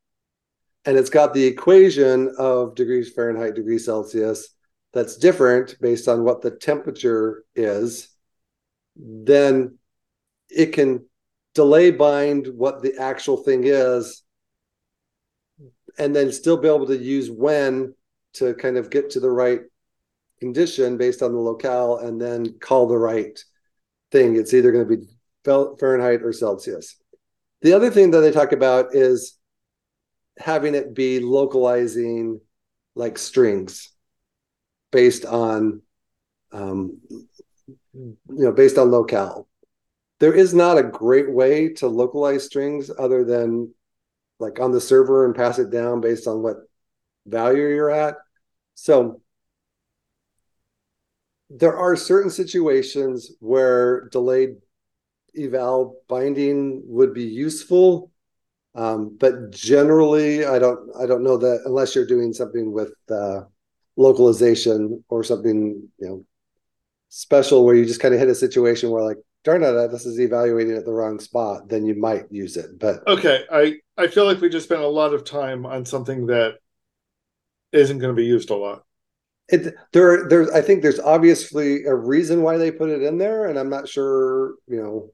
And 0.85 0.99
it's 0.99 1.09
got 1.09 1.33
the 1.33 1.47
equation 1.47 2.35
of 2.39 2.75
degrees 2.75 3.11
Fahrenheit 3.11 3.55
degrees 3.55 3.87
Celsius 3.87 4.51
that's 4.93 5.17
different 5.17 5.77
based 5.81 6.07
on 6.07 6.23
what 6.23 6.43
the 6.43 6.51
temperature 6.51 7.45
is, 7.55 8.11
then 8.97 9.79
it 10.51 10.75
can 10.75 11.07
delay 11.55 11.91
bind 11.91 12.49
what 12.49 12.83
the 12.83 12.99
actual 12.99 13.39
thing 13.39 13.63
is 13.65 14.23
and 15.99 16.15
then 16.15 16.31
still 16.31 16.59
be 16.59 16.69
able 16.69 16.87
to 16.87 16.99
use 16.99 17.31
when 17.31 17.95
to 18.35 18.55
kind 18.55 18.77
of 18.77 18.91
get 18.91 19.11
to 19.11 19.21
the 19.21 19.31
right 19.31 19.61
condition 20.41 20.97
based 20.97 21.23
on 21.23 21.33
the 21.33 21.39
locale 21.39 21.99
and 21.99 22.21
then 22.21 22.59
call 22.61 22.87
the 22.87 22.99
right 22.99 23.39
thing. 24.11 24.37
It's 24.37 24.55
either 24.55 24.73
going 24.73 24.89
to 24.89 24.97
be 24.97 25.07
Fahrenheit 25.45 26.23
or 26.23 26.33
Celsius. 26.33 26.97
The 27.63 27.73
other 27.73 27.91
thing 27.91 28.13
that 28.13 28.21
they 28.21 28.31
talk 28.31 28.53
about 28.53 28.95
is 28.95 29.37
having 30.39 30.75
it 30.75 30.95
be 30.95 31.21
localizing 31.21 32.41
like 32.95 33.19
strings 33.19 33.91
based 34.93 35.25
on 35.25 35.83
um, 36.53 36.99
you 37.93 38.17
know 38.29 38.53
based 38.53 38.79
on 38.79 38.91
locale 38.91 39.49
there 40.21 40.33
is 40.33 40.55
not 40.55 40.79
a 40.79 40.83
great 40.83 41.31
way 41.31 41.69
to 41.69 41.87
localize 41.87 42.45
strings 42.45 42.91
other 42.99 43.25
than 43.25 43.73
like 44.41 44.61
on 44.61 44.73
the 44.73 44.81
server 44.81 45.25
and 45.25 45.35
pass 45.35 45.59
it 45.59 45.71
down 45.71 46.01
based 46.01 46.27
on 46.27 46.43
what 46.43 46.57
value 47.29 47.69
you're 47.69 47.91
at. 47.91 48.17
So 48.75 49.21
there 51.51 51.77
are 51.77 51.97
certain 51.97 52.31
situations 52.31 53.33
where 53.41 54.09
delayed 54.11 54.57
eval 55.37 55.97
binding 56.09 56.83
would 56.85 57.15
be 57.15 57.25
useful 57.25 58.11
um, 58.75 59.17
but 59.19 59.51
generally 59.51 60.45
i 60.45 60.59
don't 60.59 60.91
i 61.01 61.07
don't 61.07 61.23
know 61.23 61.37
that 61.37 61.63
unless 61.65 61.95
you're 61.95 62.07
doing 62.07 62.33
something 62.33 62.73
with 62.73 62.93
uh, 63.11 63.41
localization 63.97 65.03
or 65.09 65.23
something 65.25 65.89
you 65.99 66.09
know 66.09 66.25
special 67.09 67.65
where 67.65 67.75
you 67.75 67.87
just 67.87 68.01
kind 68.01 68.15
of 68.15 68.21
hit 68.21 68.29
a 68.29 68.35
situation 68.35 68.91
where 68.91 69.03
like 69.03 69.19
darn 69.45 69.63
it 69.63 69.91
this 69.91 70.05
is 70.05 70.21
evaluating 70.21 70.77
at 70.77 70.85
the 70.85 70.93
wrong 70.93 71.19
spot 71.19 71.69
then 71.69 71.87
you 71.87 71.99
might 71.99 72.25
use 72.31 72.57
it 72.57 72.79
but 72.79 73.07
okay 73.07 73.45
i 73.51 73.75
i 73.97 74.07
feel 74.07 74.27
like 74.27 74.41
we 74.41 74.49
just 74.49 74.67
spent 74.67 74.83
a 74.83 74.87
lot 74.87 75.15
of 75.15 75.25
time 75.25 75.65
on 75.65 75.85
something 75.85 76.27
that 76.27 76.59
isn't 77.73 77.99
going 77.99 78.15
to 78.15 78.21
be 78.21 78.27
used 78.27 78.51
a 78.51 78.55
lot. 78.57 78.85
It 79.51 79.75
there 79.95 80.29
there's 80.29 80.51
i 80.51 80.61
think 80.61 80.83
there's 80.83 81.01
obviously 81.01 81.85
a 81.85 81.95
reason 81.95 82.43
why 82.43 82.59
they 82.59 82.71
put 82.71 82.91
it 82.91 83.03
in 83.03 83.17
there 83.17 83.47
and 83.47 83.59
i'm 83.59 83.71
not 83.71 83.89
sure 83.89 84.57
you 84.67 84.77
know 84.83 85.11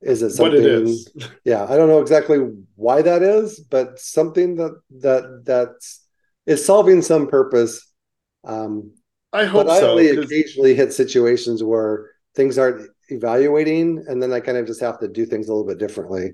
is 0.00 0.22
it 0.22 0.30
something 0.30 0.62
what 0.62 0.70
it 0.70 0.82
is. 0.84 1.06
Yeah 1.44 1.64
i 1.68 1.76
don't 1.76 1.88
know 1.90 2.00
exactly 2.00 2.38
why 2.76 3.02
that 3.02 3.22
is 3.22 3.60
but 3.60 3.98
something 3.98 4.56
that 4.56 4.80
that 5.00 5.42
that's 5.44 6.02
is 6.46 6.64
solving 6.64 7.02
some 7.02 7.26
purpose 7.26 7.92
um 8.44 8.90
i 9.34 9.44
hope 9.44 9.66
but 9.66 9.72
i 9.76 9.80
so 9.80 9.90
only 9.90 10.14
'cause- 10.14 10.24
occasionally 10.24 10.74
hit 10.74 10.94
situations 10.94 11.62
where 11.62 12.10
things 12.34 12.56
aren't 12.56 12.88
evaluating 13.10 14.02
and 14.08 14.22
then 14.22 14.32
i 14.32 14.40
kind 14.40 14.56
of 14.56 14.66
just 14.66 14.80
have 14.80 14.98
to 15.00 15.08
do 15.08 15.26
things 15.26 15.48
a 15.48 15.52
little 15.52 15.68
bit 15.68 15.76
differently 15.78 16.32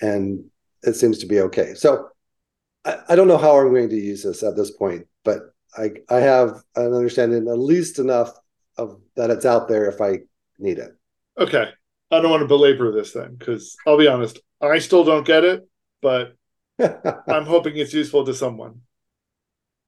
and 0.00 0.44
it 0.82 0.96
seems 0.96 1.18
to 1.18 1.26
be 1.26 1.40
okay. 1.42 1.74
So 1.74 2.08
i, 2.84 2.98
I 3.10 3.16
don't 3.16 3.28
know 3.28 3.38
how 3.38 3.56
i'm 3.58 3.70
going 3.70 3.88
to 3.90 3.96
use 3.96 4.22
this 4.22 4.42
at 4.42 4.56
this 4.56 4.70
point 4.70 5.06
but 5.24 5.54
i 5.76 5.90
i 6.08 6.16
have 6.16 6.62
an 6.76 6.94
understanding 6.94 7.48
at 7.48 7.58
least 7.58 7.98
enough 7.98 8.32
of 8.76 9.00
that 9.16 9.30
it's 9.30 9.46
out 9.46 9.68
there 9.68 9.88
if 9.88 10.00
i 10.00 10.20
need 10.58 10.78
it 10.78 10.96
Okay. 11.38 11.68
I 12.10 12.20
don't 12.20 12.30
want 12.30 12.42
to 12.42 12.48
belabor 12.48 12.92
this 12.92 13.12
then, 13.12 13.36
because 13.36 13.76
I'll 13.86 13.98
be 13.98 14.08
honest, 14.08 14.40
I 14.60 14.78
still 14.78 15.04
don't 15.04 15.26
get 15.26 15.44
it, 15.44 15.68
but 16.02 16.34
I'm 16.80 17.46
hoping 17.46 17.76
it's 17.76 17.94
useful 17.94 18.24
to 18.26 18.34
someone. 18.34 18.82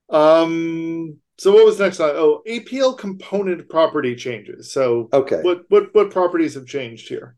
Um. 0.08 1.18
So 1.38 1.52
what 1.52 1.64
was 1.64 1.80
next? 1.80 1.98
Oh, 1.98 2.42
APL 2.46 2.96
component 2.96 3.68
property 3.68 4.14
changes. 4.14 4.72
So 4.72 5.08
okay, 5.12 5.40
what 5.42 5.62
what 5.68 5.94
what 5.94 6.10
properties 6.10 6.54
have 6.54 6.66
changed 6.66 7.08
here? 7.08 7.36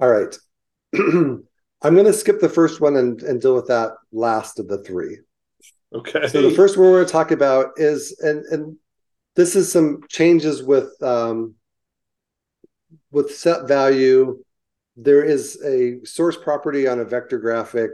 All 0.00 0.08
right. 0.08 0.34
I'm 1.84 1.94
going 1.94 2.06
to 2.06 2.12
skip 2.12 2.40
the 2.40 2.48
first 2.48 2.80
one 2.80 2.96
and, 2.96 3.22
and 3.22 3.40
deal 3.40 3.54
with 3.54 3.68
that 3.68 3.92
last 4.10 4.58
of 4.58 4.68
the 4.68 4.82
three. 4.82 5.18
Okay. 5.94 6.26
So 6.26 6.42
the 6.42 6.50
first 6.50 6.76
one 6.76 6.86
we're 6.86 6.96
going 6.96 7.06
to 7.06 7.12
talk 7.12 7.30
about 7.30 7.72
is, 7.76 8.18
and 8.20 8.44
and 8.46 8.76
this 9.36 9.54
is 9.54 9.70
some 9.70 10.00
changes 10.08 10.62
with 10.62 10.90
um, 11.02 11.54
with 13.10 13.36
set 13.36 13.68
value. 13.68 14.42
There 14.96 15.22
is 15.22 15.62
a 15.62 16.04
source 16.04 16.36
property 16.36 16.88
on 16.88 17.00
a 17.00 17.04
vector 17.04 17.38
graphic 17.38 17.90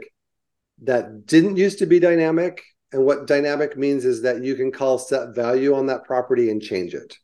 that 0.83 1.25
didn't 1.25 1.57
used 1.57 1.79
to 1.79 1.85
be 1.85 1.99
dynamic. 1.99 2.63
And 2.93 3.05
what 3.05 3.27
dynamic 3.27 3.77
means 3.77 4.05
is 4.05 4.21
that 4.23 4.43
you 4.43 4.55
can 4.55 4.71
call 4.71 4.97
set 4.97 5.35
value 5.35 5.75
on 5.75 5.87
that 5.87 6.03
property 6.03 6.49
and 6.49 6.61
change 6.61 6.93
it. 6.93 7.17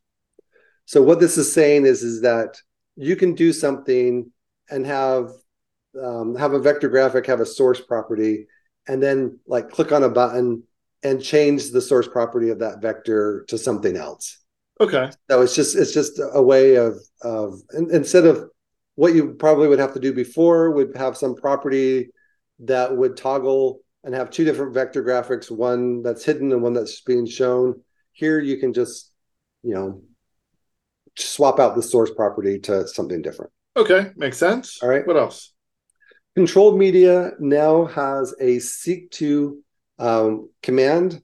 So 0.86 1.02
what 1.02 1.20
this 1.20 1.38
is 1.38 1.52
saying 1.52 1.86
is, 1.86 2.04
is 2.04 2.22
that 2.22 2.62
you 2.96 3.16
can 3.16 3.36
do 3.36 3.52
something 3.52 4.32
and 4.70 4.86
have 4.86 5.32
um, 6.04 6.36
have 6.36 6.54
a 6.54 6.60
vector 6.60 6.90
graphic 6.90 7.26
have 7.26 7.40
a 7.40 7.46
source 7.46 7.82
property 7.82 8.48
and 8.88 9.02
then 9.02 9.40
like 9.48 9.70
click 9.70 9.92
on 9.92 10.04
a 10.04 10.10
button 10.10 10.64
and 11.04 11.22
change 11.22 11.72
the 11.72 11.82
source 11.82 12.08
property 12.08 12.50
of 12.50 12.60
that 12.60 12.82
vector 12.82 13.46
to 13.48 13.58
something 13.58 13.96
else 13.96 14.44
okay 14.80 15.10
so 15.30 15.42
it's 15.42 15.56
just 15.56 15.76
it's 15.76 15.94
just 15.94 16.20
a 16.34 16.42
way 16.42 16.76
of 16.76 16.96
of 17.22 17.60
instead 17.74 18.26
of 18.26 18.50
what 18.96 19.14
you 19.14 19.34
probably 19.34 19.68
would 19.68 19.80
have 19.80 19.94
to 19.94 20.00
do 20.00 20.14
before 20.14 20.72
would 20.72 20.96
have 20.96 21.18
some 21.18 21.36
property 21.36 22.10
that 22.60 22.96
would 22.96 23.16
toggle 23.16 23.80
and 24.04 24.16
have 24.16 24.30
two 24.30 24.46
different 24.46 24.74
vector 24.74 25.04
graphics 25.04 25.52
one 25.52 26.02
that's 26.02 26.24
hidden 26.24 26.52
and 26.52 26.62
one 26.62 26.74
that's 26.74 27.02
being 27.02 27.26
shown 27.26 27.80
here 28.12 28.40
you 28.40 28.58
can 28.58 28.74
just 28.74 29.12
you 29.64 29.74
know 29.74 30.02
swap 31.16 31.60
out 31.60 31.76
the 31.76 31.82
source 31.82 32.12
property 32.12 32.60
to 32.60 32.88
something 32.88 33.22
different 33.22 33.52
Okay, 33.78 34.10
makes 34.16 34.40
sense. 34.40 34.82
All 34.82 34.90
right. 34.90 35.06
What 35.06 35.18
else? 35.18 35.54
Controlled 36.38 36.78
Media 36.78 37.32
now 37.40 37.86
has 37.86 38.32
a 38.40 38.60
seek 38.60 39.10
to 39.10 39.58
um, 39.98 40.52
command 40.62 41.20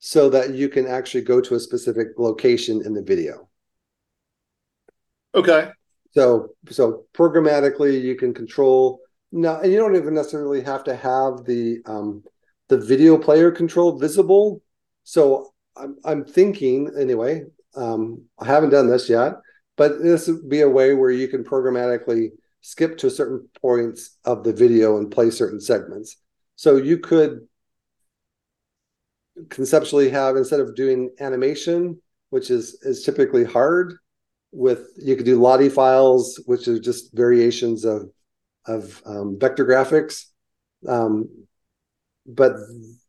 so 0.00 0.28
that 0.28 0.54
you 0.54 0.68
can 0.68 0.88
actually 0.88 1.20
go 1.20 1.40
to 1.40 1.54
a 1.54 1.60
specific 1.60 2.08
location 2.18 2.82
in 2.84 2.92
the 2.92 3.00
video. 3.00 3.48
Okay. 5.36 5.68
So 6.10 6.48
so 6.68 7.04
programmatically 7.14 8.02
you 8.02 8.16
can 8.16 8.34
control 8.34 8.98
now, 9.30 9.60
and 9.60 9.70
you 9.70 9.78
don't 9.78 9.94
even 9.94 10.14
necessarily 10.14 10.62
have 10.62 10.82
to 10.82 10.96
have 10.96 11.44
the 11.44 11.78
um, 11.86 12.24
the 12.68 12.76
video 12.76 13.16
player 13.16 13.52
control 13.52 14.00
visible. 14.00 14.62
So 15.04 15.54
I'm 15.76 15.96
I'm 16.04 16.24
thinking 16.24 16.90
anyway. 16.98 17.44
Um, 17.76 18.24
I 18.40 18.46
haven't 18.46 18.70
done 18.70 18.88
this 18.88 19.08
yet, 19.08 19.34
but 19.76 20.02
this 20.02 20.26
would 20.26 20.48
be 20.48 20.62
a 20.62 20.68
way 20.68 20.94
where 20.94 21.12
you 21.12 21.28
can 21.28 21.44
programmatically 21.44 22.30
skip 22.60 22.98
to 22.98 23.10
certain 23.10 23.48
points 23.60 24.18
of 24.24 24.44
the 24.44 24.52
video 24.52 24.98
and 24.98 25.10
play 25.10 25.30
certain 25.30 25.60
segments. 25.60 26.16
So 26.56 26.76
you 26.76 26.98
could 26.98 27.46
conceptually 29.48 30.10
have 30.10 30.36
instead 30.36 30.60
of 30.60 30.76
doing 30.76 31.10
animation, 31.20 32.00
which 32.30 32.50
is 32.50 32.74
is 32.82 33.02
typically 33.02 33.44
hard, 33.44 33.94
with 34.52 34.88
you 34.96 35.16
could 35.16 35.24
do 35.24 35.40
Lottie 35.40 35.68
files, 35.68 36.40
which 36.46 36.68
are 36.68 36.78
just 36.78 37.14
variations 37.14 37.84
of 37.84 38.10
of 38.66 39.02
um, 39.06 39.38
vector 39.38 39.64
graphics. 39.64 40.26
Um, 40.86 41.28
but 42.26 42.52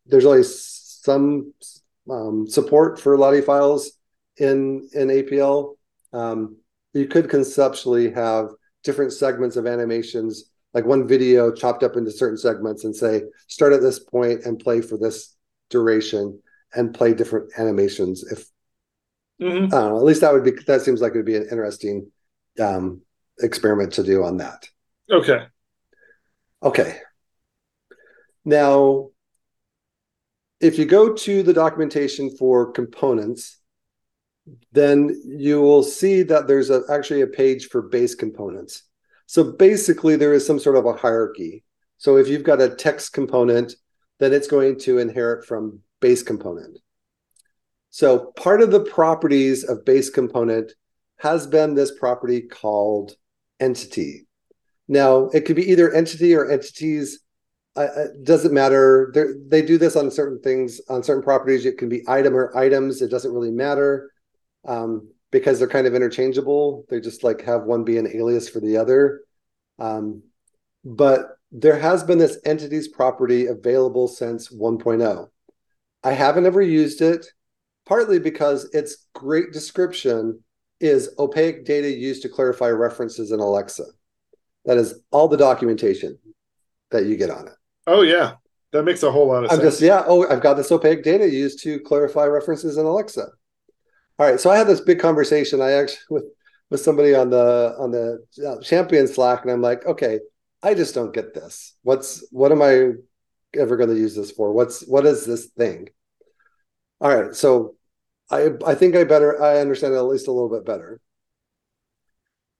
there's 0.06 0.24
only 0.24 0.44
some 0.44 1.52
um, 2.10 2.46
support 2.48 2.98
for 2.98 3.18
Lottie 3.18 3.40
files 3.40 3.92
in 4.38 4.88
in 4.94 5.08
APL. 5.08 5.76
Um, 6.12 6.56
you 6.94 7.06
could 7.06 7.28
conceptually 7.28 8.10
have 8.12 8.48
different 8.82 9.12
segments 9.12 9.56
of 9.56 9.66
animations, 9.66 10.50
like 10.74 10.84
one 10.84 11.06
video 11.06 11.52
chopped 11.52 11.82
up 11.82 11.96
into 11.96 12.10
certain 12.10 12.38
segments, 12.38 12.84
and 12.84 12.94
say, 12.94 13.22
start 13.46 13.72
at 13.72 13.82
this 13.82 13.98
point 13.98 14.44
and 14.44 14.58
play 14.58 14.80
for 14.80 14.96
this 14.96 15.36
duration 15.70 16.40
and 16.74 16.94
play 16.94 17.14
different 17.14 17.50
animations. 17.58 18.24
If 18.24 18.46
mm-hmm. 19.40 19.66
I 19.66 19.78
don't 19.78 19.90
know, 19.90 19.98
at 19.98 20.04
least 20.04 20.22
that 20.22 20.32
would 20.32 20.44
be 20.44 20.52
that 20.66 20.82
seems 20.82 21.00
like 21.00 21.12
it 21.14 21.18
would 21.18 21.26
be 21.26 21.36
an 21.36 21.48
interesting 21.50 22.10
um, 22.60 23.02
experiment 23.40 23.94
to 23.94 24.02
do 24.02 24.24
on 24.24 24.38
that. 24.38 24.68
Okay. 25.10 25.46
Okay. 26.62 26.98
Now, 28.44 29.10
if 30.60 30.78
you 30.78 30.86
go 30.86 31.12
to 31.12 31.42
the 31.42 31.52
documentation 31.52 32.36
for 32.36 32.72
components, 32.72 33.58
then 34.72 35.20
you 35.24 35.60
will 35.60 35.82
see 35.82 36.22
that 36.24 36.46
there's 36.46 36.70
a, 36.70 36.82
actually 36.90 37.20
a 37.20 37.26
page 37.26 37.68
for 37.68 37.82
base 37.82 38.14
components. 38.14 38.84
So 39.26 39.52
basically, 39.52 40.16
there 40.16 40.34
is 40.34 40.46
some 40.46 40.58
sort 40.58 40.76
of 40.76 40.84
a 40.84 40.94
hierarchy. 40.94 41.64
So 41.98 42.16
if 42.16 42.28
you've 42.28 42.42
got 42.42 42.60
a 42.60 42.74
text 42.74 43.12
component, 43.12 43.74
then 44.18 44.32
it's 44.32 44.48
going 44.48 44.78
to 44.80 44.98
inherit 44.98 45.46
from 45.46 45.80
base 46.00 46.22
component. 46.22 46.78
So 47.90 48.32
part 48.36 48.62
of 48.62 48.70
the 48.70 48.84
properties 48.84 49.64
of 49.64 49.84
base 49.84 50.10
component 50.10 50.72
has 51.18 51.46
been 51.46 51.74
this 51.74 51.92
property 51.98 52.40
called 52.40 53.12
entity. 53.60 54.26
Now, 54.88 55.28
it 55.28 55.42
could 55.42 55.56
be 55.56 55.70
either 55.70 55.92
entity 55.92 56.34
or 56.34 56.50
entities. 56.50 57.20
Uh, 57.76 57.86
it 57.96 58.24
doesn't 58.24 58.52
matter. 58.52 59.10
They're, 59.14 59.34
they 59.48 59.62
do 59.62 59.78
this 59.78 59.94
on 59.94 60.10
certain 60.10 60.40
things, 60.40 60.80
on 60.88 61.02
certain 61.02 61.22
properties. 61.22 61.64
It 61.64 61.78
can 61.78 61.88
be 61.88 62.02
item 62.08 62.34
or 62.34 62.56
items. 62.56 63.00
It 63.00 63.10
doesn't 63.10 63.32
really 63.32 63.52
matter 63.52 64.11
um, 64.66 65.08
because 65.30 65.58
they're 65.58 65.68
kind 65.68 65.86
of 65.86 65.94
interchangeable. 65.94 66.84
They 66.88 67.00
just 67.00 67.24
like 67.24 67.42
have 67.42 67.64
one 67.64 67.84
be 67.84 67.98
an 67.98 68.08
alias 68.14 68.48
for 68.48 68.60
the 68.60 68.76
other. 68.76 69.22
Um, 69.78 70.22
but 70.84 71.36
there 71.50 71.78
has 71.78 72.02
been 72.02 72.18
this 72.18 72.38
entities 72.44 72.88
property 72.88 73.46
available 73.46 74.08
since 74.08 74.52
1.0. 74.52 75.28
I 76.04 76.12
haven't 76.12 76.46
ever 76.46 76.62
used 76.62 77.00
it, 77.00 77.26
partly 77.86 78.18
because 78.18 78.68
its 78.72 79.06
great 79.14 79.52
description 79.52 80.42
is 80.80 81.14
opaque 81.18 81.64
data 81.64 81.90
used 81.90 82.22
to 82.22 82.28
clarify 82.28 82.68
references 82.68 83.30
in 83.30 83.38
Alexa. 83.38 83.84
That 84.64 84.78
is 84.78 85.00
all 85.10 85.28
the 85.28 85.36
documentation 85.36 86.18
that 86.90 87.06
you 87.06 87.16
get 87.16 87.30
on 87.30 87.46
it. 87.46 87.54
Oh 87.86 88.02
yeah, 88.02 88.34
that 88.72 88.84
makes 88.84 89.02
a 89.02 89.10
whole 89.10 89.28
lot 89.28 89.44
of 89.44 89.50
I'm 89.50 89.58
sense. 89.58 89.74
just 89.74 89.82
yeah. 89.82 90.04
Oh, 90.06 90.28
I've 90.28 90.42
got 90.42 90.54
this 90.54 90.72
opaque 90.72 91.02
data 91.02 91.28
used 91.28 91.62
to 91.62 91.80
clarify 91.80 92.24
references 92.24 92.76
in 92.78 92.86
Alexa. 92.86 93.28
All 94.22 94.28
right, 94.28 94.38
so 94.38 94.50
I 94.50 94.56
had 94.56 94.68
this 94.68 94.80
big 94.80 95.00
conversation. 95.00 95.60
I 95.60 95.72
actually 95.72 95.98
with 96.08 96.26
with 96.70 96.80
somebody 96.80 97.12
on 97.12 97.30
the 97.30 97.74
on 97.76 97.90
the 97.90 98.24
uh, 98.46 98.62
champion 98.62 99.08
Slack, 99.08 99.42
and 99.42 99.50
I'm 99.50 99.60
like, 99.60 99.84
okay, 99.84 100.20
I 100.62 100.74
just 100.74 100.94
don't 100.94 101.12
get 101.12 101.34
this. 101.34 101.74
What's 101.82 102.24
what 102.30 102.52
am 102.52 102.62
I 102.62 102.92
ever 103.58 103.76
going 103.76 103.88
to 103.88 103.98
use 103.98 104.14
this 104.14 104.30
for? 104.30 104.52
What's 104.52 104.86
what 104.86 105.06
is 105.06 105.26
this 105.26 105.46
thing? 105.46 105.88
All 107.00 107.12
right, 107.12 107.34
so 107.34 107.74
I 108.30 108.50
I 108.64 108.76
think 108.76 108.94
I 108.94 109.02
better 109.02 109.42
I 109.42 109.58
understand 109.58 109.92
it 109.92 109.96
at 109.96 110.02
least 110.02 110.28
a 110.28 110.32
little 110.32 110.50
bit 110.50 110.64
better. 110.64 111.00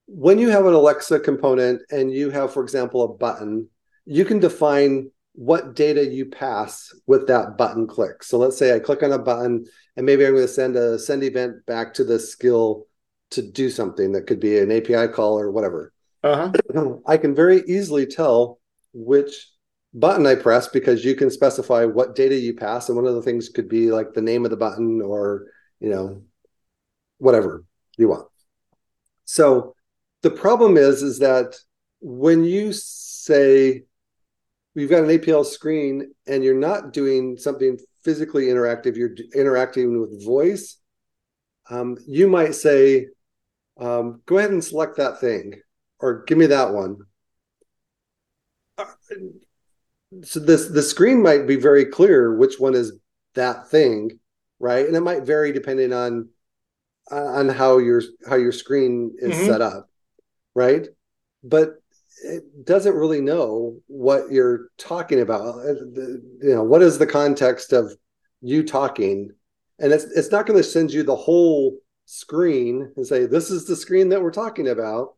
When 0.09 0.41
you 0.41 0.49
have 0.49 0.67
an 0.67 0.75
Alexa 0.75 1.21
component 1.21 1.83
and 1.93 2.13
you 2.13 2.31
have, 2.31 2.53
for 2.53 2.65
example, 2.65 3.05
a 3.05 3.09
button, 3.09 3.69
you 4.05 4.25
can 4.25 4.41
define 4.41 5.13
what 5.35 5.75
data 5.75 6.05
you 6.05 6.27
pass 6.27 6.95
with 7.07 7.27
that 7.29 7.57
button 7.57 7.87
click. 7.87 8.23
So 8.23 8.39
let's 8.39 8.59
say 8.59 8.75
I 8.75 8.79
click 8.79 9.03
on 9.03 9.13
a 9.13 9.19
button 9.19 9.65
and 9.97 10.07
maybe 10.07 10.27
I'm 10.27 10.35
going 10.35 10.47
to 10.47 10.53
send 10.53 10.77
a 10.77 10.99
send 10.99 11.23
event 11.23 11.65
back 11.67 11.95
to 11.95 12.05
the 12.05 12.19
skill 12.19 12.87
to 13.31 13.43
do 13.43 13.71
something 13.71 14.13
that 14.13 14.27
could 14.27 14.41
be 14.41 14.59
an 14.59 14.71
API 14.71 15.09
call 15.09 15.39
or 15.39 15.51
whatever. 15.51 15.93
Uh-huh. 16.23 16.99
I 17.07 17.17
can 17.17 17.35
very 17.35 17.63
easily 17.67 18.07
tell 18.07 18.61
which 18.93 19.49
button 19.95 20.27
I 20.27 20.35
press 20.35 20.69
because 20.69 21.05
you 21.05 21.15
can 21.15 21.31
specify 21.31 21.85
what 21.85 22.15
data 22.15 22.37
you 22.37 22.55
pass. 22.55 22.89
And 22.89 22.97
one 22.97 23.07
of 23.07 23.15
the 23.15 23.23
things 23.23 23.49
could 23.49 23.69
be 23.69 23.91
like 23.91 24.13
the 24.13 24.23
name 24.23 24.45
of 24.45 24.51
the 24.51 24.57
button 24.57 25.01
or, 25.03 25.47
you 25.81 25.89
know, 25.89 26.23
whatever 27.19 27.65
you 27.97 28.09
want. 28.09 28.29
So 29.25 29.75
the 30.23 30.31
problem 30.31 30.77
is, 30.77 31.03
is 31.03 31.19
that 31.21 31.57
when 32.01 32.45
you 32.45 32.73
say 32.73 33.85
we've 34.75 34.91
got 34.91 35.05
an 35.05 35.11
APL 35.11 35.45
screen 35.45 36.13
and 36.27 36.43
you're 36.43 36.55
not 36.55 36.93
doing 36.93 37.37
something 37.37 37.79
physically 38.05 38.47
interactive, 38.47 38.97
you're 38.97 39.15
interacting 39.35 40.01
with 40.01 40.25
voice, 40.25 40.79
um, 41.71 41.97
you 42.07 42.29
might 42.29 42.55
say, 42.55 43.07
um, 43.81 44.23
go 44.27 44.39
ahead 44.39 44.51
and 44.51 44.65
select 44.65 44.97
that 44.97 45.21
thing 45.21 45.61
or 46.01 46.25
give 46.25 46.39
me 46.39 46.47
that 46.47 46.73
one. 46.73 46.99
Uh, 48.79 48.85
so 50.25 50.41
this 50.41 50.69
the 50.69 50.83
screen 50.83 51.23
might 51.23 51.47
be 51.47 51.57
very 51.57 51.87
clear 51.87 52.35
which 52.35 52.59
one 52.59 52.75
is 52.75 52.93
that 53.35 53.69
thing, 53.69 54.19
right? 54.59 54.87
And 54.87 54.97
it 54.97 55.01
might 55.01 55.23
vary 55.23 55.53
depending 55.53 55.93
on 55.93 56.29
on 57.11 57.49
how 57.49 57.79
your 57.79 58.03
how 58.29 58.37
your 58.37 58.53
screen 58.53 59.15
is 59.19 59.35
mm-hmm. 59.35 59.47
set 59.47 59.61
up. 59.61 59.89
right? 60.55 60.87
But 61.43 61.82
doesn't 62.65 62.95
really 62.95 63.21
know 63.21 63.77
what 63.87 64.31
you're 64.31 64.69
talking 64.79 65.21
about. 65.21 65.59
Uh, 65.59 65.75
you 65.97 66.55
know, 66.55 66.63
what 66.63 66.83
is 66.83 66.99
the 66.99 67.07
context 67.07 67.73
of 67.73 67.93
you 68.41 68.65
talking? 68.65 69.31
And 69.79 69.93
it's 69.93 70.05
it's 70.05 70.31
not 70.31 70.47
going 70.47 70.59
to 70.59 70.65
send 70.65 70.93
you 70.93 71.03
the 71.03 71.17
whole 71.17 71.79
screen 72.07 72.93
and 72.97 73.07
say 73.07 73.27
this 73.27 73.51
is 73.51 73.67
the 73.67 73.77
screen 73.77 74.09
that 74.11 74.23
we're 74.23 74.31
talking 74.31 74.69
about, 74.69 75.17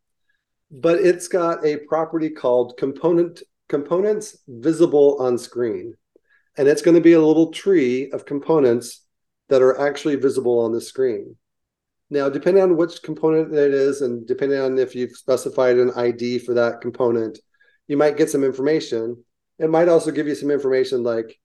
but 0.71 0.99
it's 1.01 1.29
got 1.29 1.65
a 1.65 1.79
property 1.89 2.31
called 2.31 2.77
component 2.79 3.43
components 3.69 4.39
visible 4.49 5.17
on 5.21 5.39
screen. 5.39 5.95
And 6.57 6.69
it's 6.69 6.83
going 6.83 6.95
to 6.95 7.01
be 7.01 7.15
a 7.15 7.21
little 7.21 7.51
tree 7.51 8.11
of 8.13 8.27
components 8.27 9.05
that 9.49 9.63
are 9.63 9.81
actually 9.81 10.17
visible 10.17 10.61
on 10.61 10.73
the 10.73 10.81
screen. 10.81 11.37
Now, 12.15 12.29
depending 12.29 12.63
on 12.63 12.77
which 12.77 13.03
component 13.03 13.53
it 13.53 13.75
is, 13.75 14.01
and 14.01 14.25
depending 14.25 14.61
on 14.61 14.79
if 14.79 14.95
you've 14.95 15.17
specified 15.17 15.79
an 15.79 15.91
ID 15.97 16.39
for 16.39 16.55
that 16.55 16.81
component, 16.81 17.41
you 17.89 17.97
might 17.97 18.17
get 18.17 18.31
some 18.31 18.45
information. 18.45 19.25
It 19.59 19.69
might 19.69 19.89
also 19.89 20.13
give 20.13 20.29
you 20.29 20.37
some 20.37 20.53
information 20.53 21.03
like 21.03 21.37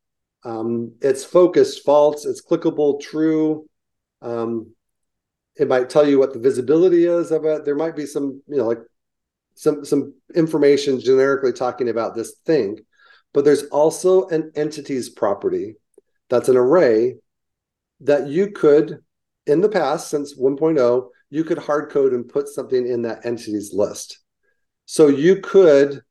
um, 0.44 0.94
it's 1.02 1.26
focused, 1.26 1.84
false, 1.84 2.24
it's 2.24 2.46
clickable, 2.46 3.02
true. 3.02 3.68
Um, 4.22 4.76
it 5.56 5.68
might 5.68 5.90
tell 5.90 6.08
you 6.08 6.20
what 6.20 6.34
the 6.34 6.40
visibility 6.40 7.06
is 7.06 7.32
of 7.32 7.46
it. 7.46 7.66
There 7.66 7.76
might 7.76 7.96
be 7.96 8.06
some, 8.06 8.44
you 8.48 8.58
know, 8.58 8.68
like 8.68 8.84
some 9.56 9.84
some 9.84 10.14
information 10.36 11.00
generically 11.00 11.52
talking 11.52 11.90
about 11.90 12.14
this 12.14 12.36
thing, 12.46 12.78
but 13.34 13.44
there's 13.44 13.64
also 13.70 14.28
an 14.28 14.52
entities 14.54 15.10
property 15.10 15.78
that's 16.30 16.48
an 16.48 16.58
array 16.58 17.16
that 18.02 18.28
you 18.28 18.52
could 18.52 19.00
in 19.50 19.62
the 19.62 19.70
past, 19.70 20.10
since 20.10 20.40
1.0, 20.40 21.10
you 21.30 21.44
could 21.44 21.58
hard 21.58 21.92
code 21.92 22.14
and 22.14 22.28
put 22.28 22.48
something 22.48 22.88
in 22.88 23.02
that 23.02 23.26
entities 23.26 23.74
list. 23.74 24.20
So 24.86 25.08
you 25.08 25.42
could 25.42 26.02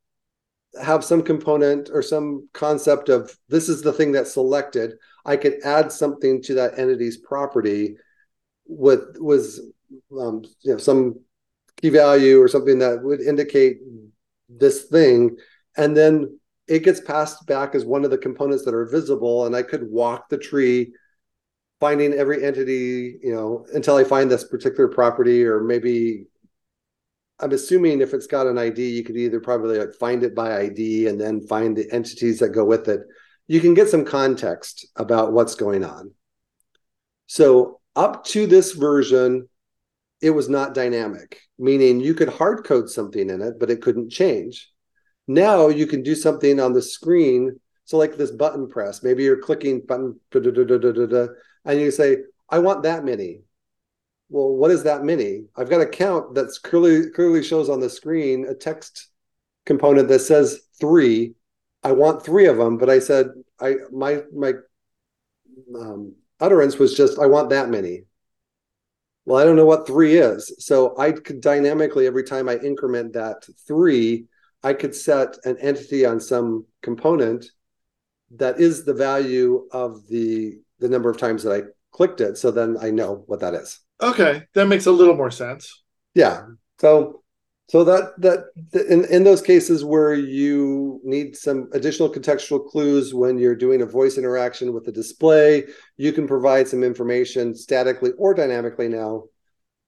have 0.83 1.05
some 1.05 1.22
component 1.22 1.88
or 1.92 2.03
some 2.03 2.48
concept 2.53 3.09
of 3.09 3.37
this 3.48 3.68
is 3.68 3.83
the 3.83 3.92
thing 3.92 4.12
that's 4.12 4.35
selected. 4.35 4.92
I 5.24 5.37
could 5.37 5.55
add 5.64 5.90
something 5.90 6.42
to 6.42 6.55
that 6.55 6.79
entity's 6.79 7.16
property 7.16 7.96
with 8.66 9.16
was 9.18 9.61
um, 10.18 10.42
you 10.61 10.72
know 10.72 10.79
some 10.79 11.20
key 11.81 11.88
value 11.88 12.40
or 12.40 12.48
something 12.48 12.79
that 12.81 13.03
would 13.03 13.20
indicate 13.20 13.79
this 14.48 14.85
thing, 14.85 15.37
and 15.77 15.96
then 15.96 16.38
it 16.66 16.85
gets 16.85 17.01
passed 17.01 17.46
back 17.46 17.74
as 17.74 17.85
one 17.85 18.05
of 18.05 18.11
the 18.11 18.18
components 18.18 18.64
that 18.64 18.74
are 18.74 18.87
visible, 18.87 19.46
and 19.46 19.57
I 19.57 19.62
could 19.62 19.90
walk 19.90 20.29
the 20.29 20.38
tree 20.38 20.92
finding 21.81 22.12
every 22.12 22.45
entity, 22.45 23.19
you 23.23 23.33
know, 23.35 23.67
until 23.73 23.97
I 23.97 24.05
find 24.05 24.31
this 24.31 24.45
particular 24.45 24.88
property, 24.88 25.45
or 25.45 25.62
maybe 25.62 26.27
I'm 27.41 27.53
assuming 27.53 28.01
if 28.01 28.14
it's 28.14 28.27
got 28.27 28.47
an 28.47 28.59
ID, 28.59 28.88
you 28.88 29.05
could 29.05 29.17
either 29.17 29.41
probably 29.41 29.79
like 29.79 29.95
find 29.95 30.25
it 30.25 30.35
by 30.35 30.59
ID 30.59 31.07
and 31.07 31.21
then 31.21 31.47
find 31.47 31.77
the 31.77 31.91
entities 31.93 32.41
that 32.41 32.49
go 32.49 32.64
with 32.64 32.88
it. 32.88 33.01
You 33.47 33.61
can 33.61 33.75
get 33.75 33.88
some 33.88 34.05
context 34.05 34.87
about 34.97 35.33
what's 35.33 35.55
going 35.55 35.85
on. 35.85 36.12
So 37.27 37.81
up 37.95 38.25
to 38.27 38.47
this 38.47 38.73
version, 38.73 39.49
it 40.21 40.31
was 40.31 40.49
not 40.49 40.75
dynamic, 40.75 41.41
meaning 41.59 42.01
you 42.01 42.14
could 42.14 42.29
hard 42.29 42.64
code 42.64 42.91
something 42.91 43.31
in 43.31 43.41
it, 43.41 43.61
but 43.61 43.71
it 43.71 43.83
couldn't 43.83 44.11
change. 44.11 44.71
Now 45.29 45.69
you 45.69 45.87
can 45.87 46.03
do 46.03 46.17
something 46.17 46.59
on 46.59 46.73
the 46.73 46.83
screen. 46.83 47.61
So 47.85 47.99
like 47.99 48.17
this 48.17 48.33
button 48.33 48.69
press, 48.69 49.03
maybe 49.03 49.23
you're 49.23 49.41
clicking 49.41 49.83
button, 49.87 50.19
and 51.68 51.81
you 51.81 51.90
say, 51.90 52.16
I 52.48 52.59
want 52.59 52.83
that 52.83 53.04
many. 53.04 53.42
Well, 54.31 54.48
what 54.48 54.70
is 54.70 54.83
that 54.85 55.04
many? 55.04 55.44
I've 55.57 55.70
got 55.70 55.81
a 55.81 55.87
count 55.87 56.35
that's 56.35 56.59
clearly 56.59 57.11
clearly 57.11 57.42
shows 57.42 57.68
on 57.68 57.81
the 57.81 57.90
screen 57.90 58.46
a 58.46 58.54
text 58.54 59.09
component 59.64 60.09
that 60.09 60.20
says 60.20 60.62
three. 60.81 61.35
I 61.83 61.92
want 61.92 62.24
three 62.24 62.46
of 62.46 62.57
them, 62.57 62.78
but 62.78 62.90
I 62.90 62.98
said 62.98 63.28
I 63.61 63.76
my 63.92 64.22
my 64.35 64.54
um, 65.74 66.14
utterance 66.40 66.78
was 66.78 66.94
just 66.94 67.18
I 67.18 67.26
want 67.26 67.50
that 67.50 67.68
many. 67.68 68.04
Well, 69.24 69.38
I 69.38 69.44
don't 69.44 69.57
know 69.57 69.66
what 69.66 69.87
three 69.87 70.16
is, 70.18 70.54
so 70.59 70.98
I 70.98 71.12
could 71.12 71.42
dynamically 71.42 72.07
every 72.07 72.24
time 72.24 72.48
I 72.48 72.57
increment 72.59 73.12
that 73.12 73.46
three, 73.66 74.24
I 74.62 74.72
could 74.72 74.94
set 74.94 75.37
an 75.44 75.59
entity 75.59 76.07
on 76.07 76.18
some 76.18 76.64
component 76.83 77.46
that 78.37 78.61
is 78.61 78.85
the 78.85 78.94
value 78.94 79.66
of 79.70 80.07
the 80.09 80.59
the 80.81 80.88
number 80.88 81.11
of 81.11 81.17
times 81.17 81.43
that 81.43 81.53
I 81.53 81.67
clicked 81.93 82.21
it. 82.21 82.38
So 82.38 82.51
then 82.51 82.77
I 82.81 82.91
know 82.91 83.25
what 83.27 83.41
that 83.41 83.55
is. 83.55 83.81
Okay, 84.01 84.45
that 84.55 84.67
makes 84.67 84.87
a 84.87 84.93
little 84.93 85.17
more 85.17 85.31
sense. 85.31 85.83
Yeah. 86.14 86.43
So 86.81 87.23
so 87.69 87.85
that 87.85 88.14
that 88.19 88.88
in 88.88 89.05
in 89.07 89.25
those 89.25 89.43
cases 89.43 89.85
where 89.85 90.14
you 90.14 91.01
need 91.05 91.37
some 91.37 91.69
additional 91.73 92.09
contextual 92.09 92.67
clues 92.67 93.12
when 93.12 93.38
you're 93.38 93.57
doing 93.57 93.83
a 93.83 93.87
voice 93.87 94.17
interaction 94.17 94.73
with 94.73 94.85
the 94.85 94.93
display, 94.93 95.64
you 95.97 96.12
can 96.12 96.27
provide 96.27 96.67
some 96.67 96.83
information 96.83 97.55
statically 97.55 98.12
or 98.17 98.33
dynamically 98.33 98.88
now 98.88 99.25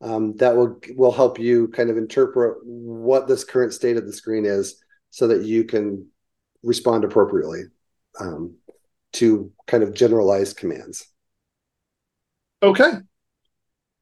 um, 0.00 0.36
that 0.36 0.56
will 0.56 0.78
will 0.96 1.12
help 1.12 1.38
you 1.38 1.68
kind 1.68 1.90
of 1.90 1.96
interpret 1.96 2.58
what 2.64 3.28
this 3.28 3.44
current 3.44 3.72
state 3.72 3.96
of 3.96 4.06
the 4.06 4.12
screen 4.12 4.44
is, 4.44 4.82
so 5.10 5.28
that 5.28 5.44
you 5.44 5.64
can 5.64 6.06
respond 6.62 7.04
appropriately. 7.04 7.62
Um, 8.18 8.56
to 9.12 9.52
kind 9.66 9.82
of 9.82 9.94
generalized 9.94 10.56
commands. 10.56 11.06
Okay. 12.62 12.92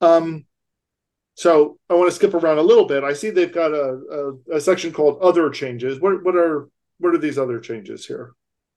Um, 0.01 0.45
so 1.35 1.79
I 1.89 1.95
want 1.95 2.09
to 2.11 2.15
skip 2.15 2.35
around 2.35 2.59
a 2.59 2.63
little 2.63 2.87
bit. 2.87 3.05
I 3.05 3.13
see 3.13 3.31
they've 3.31 3.53
got 3.53 3.73
a, 3.73 4.35
a, 4.51 4.57
a, 4.57 4.61
section 4.61 4.93
called 4.93 5.21
other 5.23 5.51
changes. 5.51 6.01
What 6.01 6.25
what 6.25 6.37
are 6.37 6.69
what 6.99 7.15
are 7.15 7.19
these 7.19 7.39
other 7.39 7.61
changes 7.61 8.07
here? 8.07 8.33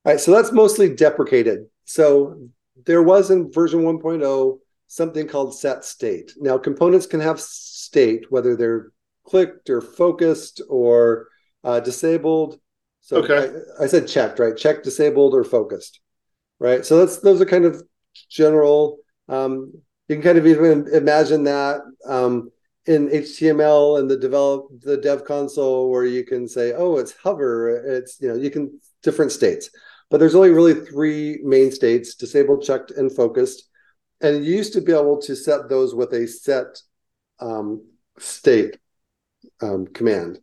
All 0.06 0.14
right, 0.14 0.20
so 0.20 0.32
that's 0.32 0.52
mostly 0.52 0.94
deprecated. 0.94 1.66
So 1.86 2.50
there 2.86 3.04
was 3.04 3.32
in 3.32 3.52
version 3.52 3.82
1.0 3.82 4.60
something 4.88 5.28
called 5.28 5.58
set 5.58 5.84
state. 5.84 6.34
Now 6.38 6.58
components 6.58 7.08
can 7.08 7.20
have 7.20 7.40
state 7.40 8.32
whether 8.32 8.56
they're 8.56 8.92
clicked 9.26 9.70
or 9.70 9.82
focused 9.82 10.62
or 10.70 11.28
uh, 11.64 11.80
disabled. 11.80 12.60
So 13.02 13.18
okay. 13.18 13.60
I, 13.80 13.84
I 13.84 13.88
said 13.88 14.08
checked, 14.08 14.38
right? 14.38 14.56
Checked, 14.56 14.84
disabled, 14.84 15.34
or 15.34 15.44
focused 15.44 16.00
right? 16.62 16.86
So 16.86 17.00
that's 17.00 17.18
those 17.18 17.42
are 17.42 17.46
kind 17.46 17.66
of 17.66 17.84
general. 18.30 19.00
Um, 19.28 19.74
you 20.08 20.16
can 20.16 20.24
kind 20.24 20.38
of 20.38 20.46
even 20.46 20.88
imagine 20.94 21.44
that 21.46 21.82
um, 22.08 22.52
in 22.86 23.10
HTML 23.10 24.00
and 24.00 24.10
the 24.10 24.18
develop 24.18 24.68
the 24.82 24.98
dev 24.98 25.26
console 25.26 25.90
where 25.90 26.06
you 26.06 26.24
can 26.24 26.48
say, 26.48 26.74
oh, 26.74 26.98
it's 26.98 27.14
hover, 27.18 27.70
it's 27.70 28.22
you 28.22 28.30
know 28.30 28.36
you 28.36 28.52
can 28.52 28.80
different 29.02 29.32
states, 29.32 29.72
but 30.10 30.20
there's 30.20 30.36
only 30.36 30.52
really 30.52 30.76
three 30.76 31.40
main 31.44 31.72
states: 31.72 32.16
disabled, 32.16 32.64
checked, 32.64 32.92
and 32.92 33.12
focused. 33.12 33.68
And 34.22 34.46
you 34.46 34.56
used 34.56 34.74
to 34.74 34.82
be 34.82 34.92
able 34.92 35.20
to 35.22 35.36
set 35.36 35.68
those 35.68 35.96
with 35.96 36.14
a 36.14 36.28
set 36.28 36.80
um, 37.40 37.84
state 38.20 38.78
um, 39.64 39.88
command. 39.88 40.38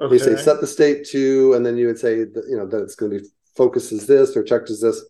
Okay. 0.00 0.14
You 0.14 0.18
say 0.18 0.34
set 0.34 0.60
the 0.60 0.66
state 0.66 1.06
to, 1.10 1.52
and 1.52 1.64
then 1.64 1.76
you 1.76 1.86
would 1.86 1.98
say 1.98 2.24
that, 2.24 2.44
you 2.48 2.56
know 2.56 2.66
that 2.66 2.82
it's 2.82 2.96
going 2.96 3.12
to 3.12 3.20
be 3.20 3.26
focus 3.56 3.92
is 3.92 4.06
this 4.06 4.36
or 4.36 4.42
checked 4.42 4.70
is 4.70 4.80
this 4.80 5.04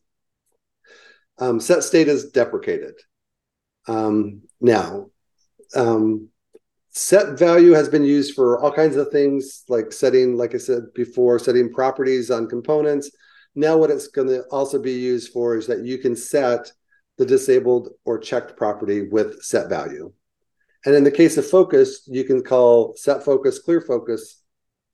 um, 1.41 1.59
set 1.59 1.83
state 1.83 2.09
is 2.09 2.31
deprecated. 2.31 2.95
Um, 3.89 4.43
now, 4.61 5.07
um, 5.75 6.29
set 6.91 7.39
value 7.39 7.73
has 7.73 7.89
been 7.89 8.05
used 8.05 8.35
for 8.35 8.61
all 8.61 8.73
kinds 8.73 8.97
of 8.97 9.09
things, 9.11 9.65
like 9.69 9.93
setting, 9.93 10.37
like 10.37 10.55
I 10.55 10.59
said 10.59 10.93
before, 10.95 11.39
setting 11.39 11.73
properties 11.73 12.31
on 12.31 12.49
components. 12.49 13.11
Now, 13.55 13.77
what 13.77 13.91
it's 13.91 14.09
going 14.09 14.29
to 14.29 14.43
also 14.51 14.81
be 14.81 14.93
used 14.93 15.33
for 15.33 15.57
is 15.57 15.67
that 15.67 15.85
you 15.85 15.99
can 15.99 16.15
set 16.15 16.71
the 17.19 17.27
disabled 17.27 17.91
or 18.05 18.19
checked 18.19 18.57
property 18.57 19.09
with 19.09 19.43
set 19.43 19.69
value. 19.69 20.13
And 20.85 20.95
in 20.95 21.05
the 21.05 21.11
case 21.11 21.37
of 21.37 21.47
focus, 21.47 22.03
you 22.07 22.25
can 22.25 22.43
call 22.43 22.95
set 22.97 23.25
focus, 23.25 23.59
clear 23.59 23.81
focus 23.81 24.43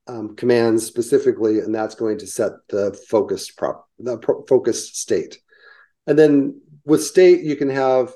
um, 0.07 0.35
commands 0.35 0.85
specifically, 0.85 1.59
and 1.59 1.73
that's 1.73 1.95
going 1.95 2.17
to 2.19 2.27
set 2.27 2.51
the 2.69 2.93
focused 3.09 3.57
prop, 3.57 3.87
the 3.99 4.17
pro- 4.17 4.43
focus 4.45 4.97
state. 4.97 5.39
And 6.07 6.17
then 6.17 6.61
with 6.85 7.03
state, 7.03 7.43
you 7.43 7.55
can 7.55 7.69
have 7.69 8.13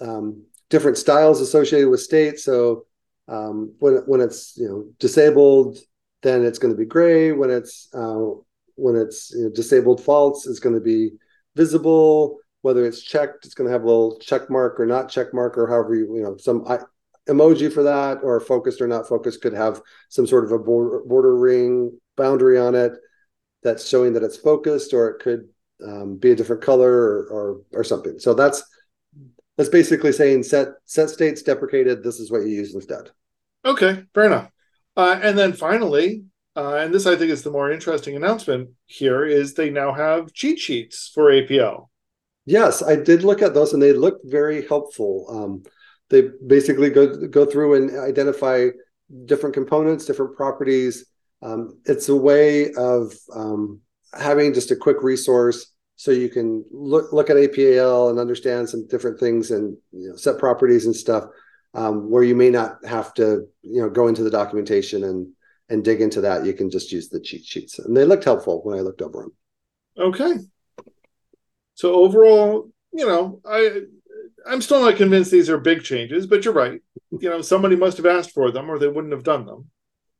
um, 0.00 0.44
different 0.70 0.96
styles 0.96 1.40
associated 1.40 1.88
with 1.88 2.00
state. 2.00 2.40
So 2.40 2.86
um, 3.28 3.74
when 3.78 3.96
when 4.06 4.20
it's 4.20 4.56
you 4.56 4.68
know 4.68 4.86
disabled, 4.98 5.78
then 6.22 6.44
it's 6.44 6.58
going 6.58 6.72
to 6.72 6.78
be 6.78 6.86
gray. 6.86 7.32
When 7.32 7.50
it's 7.50 7.88
uh, 7.94 8.24
when 8.74 8.96
it's 8.96 9.32
you 9.34 9.44
know, 9.44 9.50
disabled 9.50 10.02
false, 10.02 10.46
it's 10.46 10.60
going 10.60 10.74
to 10.74 10.80
be 10.80 11.10
visible. 11.54 12.38
Whether 12.62 12.86
it's 12.86 13.02
checked, 13.02 13.44
it's 13.44 13.54
going 13.54 13.68
to 13.68 13.72
have 13.72 13.82
a 13.82 13.86
little 13.86 14.18
check 14.18 14.50
mark 14.50 14.80
or 14.80 14.86
not 14.86 15.10
check 15.10 15.32
mark, 15.32 15.56
or 15.58 15.68
however 15.68 15.94
you 15.94 16.16
you 16.16 16.22
know 16.22 16.36
some 16.38 16.66
I, 16.66 16.78
emoji 17.28 17.72
for 17.72 17.82
that, 17.82 18.18
or 18.22 18.40
focused 18.40 18.80
or 18.80 18.88
not 18.88 19.06
focused 19.06 19.42
could 19.42 19.52
have 19.52 19.82
some 20.08 20.26
sort 20.26 20.44
of 20.44 20.52
a 20.52 20.58
border, 20.58 21.02
border 21.06 21.36
ring 21.36 21.98
boundary 22.16 22.58
on 22.58 22.74
it 22.74 22.92
that's 23.62 23.86
showing 23.86 24.14
that 24.14 24.22
it's 24.22 24.36
focused, 24.36 24.94
or 24.94 25.08
it 25.10 25.22
could 25.22 25.48
um, 25.86 26.16
be 26.16 26.32
a 26.32 26.36
different 26.36 26.62
color 26.62 26.90
or, 26.90 27.26
or, 27.30 27.60
or 27.72 27.84
something. 27.84 28.18
So 28.18 28.34
that's 28.34 28.62
that's 29.56 29.68
basically 29.68 30.12
saying 30.12 30.44
set 30.44 30.68
set 30.84 31.10
states 31.10 31.42
deprecated. 31.42 32.02
This 32.02 32.20
is 32.20 32.30
what 32.30 32.42
you 32.42 32.48
use 32.48 32.74
instead. 32.74 33.10
Okay, 33.64 34.04
fair 34.14 34.26
enough. 34.26 34.50
Uh, 34.96 35.18
and 35.22 35.36
then 35.36 35.52
finally, 35.52 36.24
uh, 36.56 36.76
and 36.76 36.92
this 36.92 37.06
I 37.06 37.16
think 37.16 37.30
is 37.30 37.42
the 37.42 37.50
more 37.50 37.70
interesting 37.70 38.16
announcement 38.16 38.70
here, 38.86 39.24
is 39.24 39.54
they 39.54 39.70
now 39.70 39.92
have 39.92 40.32
cheat 40.32 40.58
sheets 40.58 41.10
for 41.12 41.30
APL. 41.30 41.88
Yes, 42.46 42.82
I 42.82 42.96
did 42.96 43.24
look 43.24 43.42
at 43.42 43.52
those, 43.52 43.74
and 43.74 43.82
they 43.82 43.92
look 43.92 44.20
very 44.24 44.66
helpful. 44.66 45.26
Um, 45.28 45.62
they 46.08 46.30
basically 46.46 46.90
go 46.90 47.28
go 47.28 47.44
through 47.44 47.74
and 47.74 47.98
identify 47.98 48.68
different 49.24 49.54
components, 49.54 50.06
different 50.06 50.36
properties. 50.36 51.06
Um, 51.42 51.80
it's 51.84 52.08
a 52.08 52.16
way 52.16 52.72
of 52.74 53.14
um, 53.34 53.80
having 54.14 54.54
just 54.54 54.70
a 54.70 54.76
quick 54.76 55.02
resource 55.02 55.72
so 55.96 56.12
you 56.12 56.28
can 56.28 56.64
look 56.70 57.12
look 57.12 57.28
at 57.28 57.36
APL 57.36 58.10
and 58.10 58.18
understand 58.18 58.68
some 58.68 58.86
different 58.86 59.18
things 59.18 59.50
and 59.50 59.76
you 59.92 60.10
know, 60.10 60.16
set 60.16 60.38
properties 60.38 60.86
and 60.86 60.94
stuff 60.94 61.24
um, 61.74 62.10
where 62.10 62.22
you 62.22 62.34
may 62.34 62.50
not 62.50 62.84
have 62.86 63.12
to 63.14 63.46
you 63.62 63.82
know 63.82 63.90
go 63.90 64.08
into 64.08 64.22
the 64.22 64.30
documentation 64.30 65.04
and 65.04 65.28
and 65.68 65.84
dig 65.84 66.00
into 66.00 66.22
that. 66.22 66.46
You 66.46 66.54
can 66.54 66.70
just 66.70 66.92
use 66.92 67.08
the 67.08 67.20
cheat 67.20 67.44
sheets, 67.44 67.78
and 67.78 67.96
they 67.96 68.04
looked 68.04 68.24
helpful 68.24 68.60
when 68.62 68.78
I 68.78 68.80
looked 68.80 69.02
over 69.02 69.22
them. 69.22 69.32
Okay. 69.98 70.34
So 71.74 71.94
overall, 71.94 72.70
you 72.92 73.06
know, 73.06 73.40
I 73.44 73.82
I'm 74.46 74.62
still 74.62 74.80
not 74.80 74.96
convinced 74.96 75.30
these 75.30 75.50
are 75.50 75.58
big 75.58 75.82
changes, 75.82 76.26
but 76.26 76.44
you're 76.44 76.54
right. 76.54 76.80
You 77.10 77.28
know, 77.28 77.42
somebody 77.42 77.76
must 77.76 77.96
have 77.96 78.06
asked 78.06 78.32
for 78.32 78.50
them, 78.50 78.70
or 78.70 78.78
they 78.78 78.88
wouldn't 78.88 79.12
have 79.12 79.24
done 79.24 79.46
them. 79.46 79.70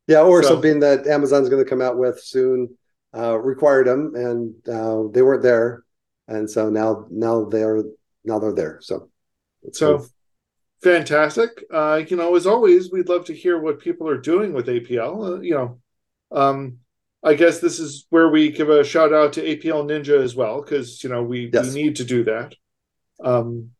Yeah, 0.06 0.22
or 0.22 0.42
so, 0.42 0.50
something 0.50 0.80
that 0.80 1.06
Amazon's 1.06 1.48
going 1.48 1.62
to 1.62 1.68
come 1.68 1.82
out 1.82 1.98
with 1.98 2.20
soon 2.20 2.76
uh, 3.16 3.38
required 3.38 3.86
them, 3.86 4.12
and 4.14 4.54
uh, 4.68 5.08
they 5.12 5.22
weren't 5.22 5.42
there, 5.42 5.84
and 6.26 6.48
so 6.48 6.68
now 6.70 7.06
now 7.10 7.44
they're 7.44 7.82
now 8.24 8.38
they're 8.38 8.54
there. 8.54 8.78
So, 8.82 9.10
so 9.72 10.06
fantastic. 10.82 11.64
Uh, 11.72 12.02
you 12.06 12.16
know, 12.16 12.36
as 12.36 12.46
always, 12.46 12.90
we'd 12.90 13.08
love 13.08 13.24
to 13.26 13.34
hear 13.34 13.58
what 13.58 13.80
people 13.80 14.08
are 14.08 14.18
doing 14.18 14.52
with 14.52 14.66
APL. 14.66 15.38
Uh, 15.38 15.40
you 15.40 15.54
know, 15.54 15.80
um, 16.30 16.78
I 17.22 17.34
guess 17.34 17.60
this 17.60 17.78
is 17.78 18.06
where 18.10 18.28
we 18.28 18.50
give 18.50 18.68
a 18.68 18.84
shout 18.84 19.12
out 19.12 19.32
to 19.34 19.42
APL 19.42 19.84
Ninja 19.84 20.22
as 20.22 20.36
well, 20.36 20.60
because 20.60 21.02
you 21.02 21.10
know 21.10 21.22
we, 21.22 21.50
yes. 21.52 21.74
we 21.74 21.82
need 21.82 21.96
to 21.96 22.04
do 22.04 22.24
that. 22.24 22.54
Um, 23.22 23.70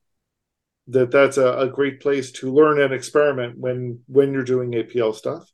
that 0.89 1.11
that's 1.11 1.37
a, 1.37 1.59
a, 1.59 1.69
great 1.69 2.01
place 2.01 2.33
to 2.33 2.53
learn 2.53 2.81
and 2.81 2.93
experiment 2.93 3.59
when 3.59 4.01
when 4.07 4.33
you're 4.33 4.43
doing 4.43 4.73
APL 4.73 5.15
stuff. 5.15 5.49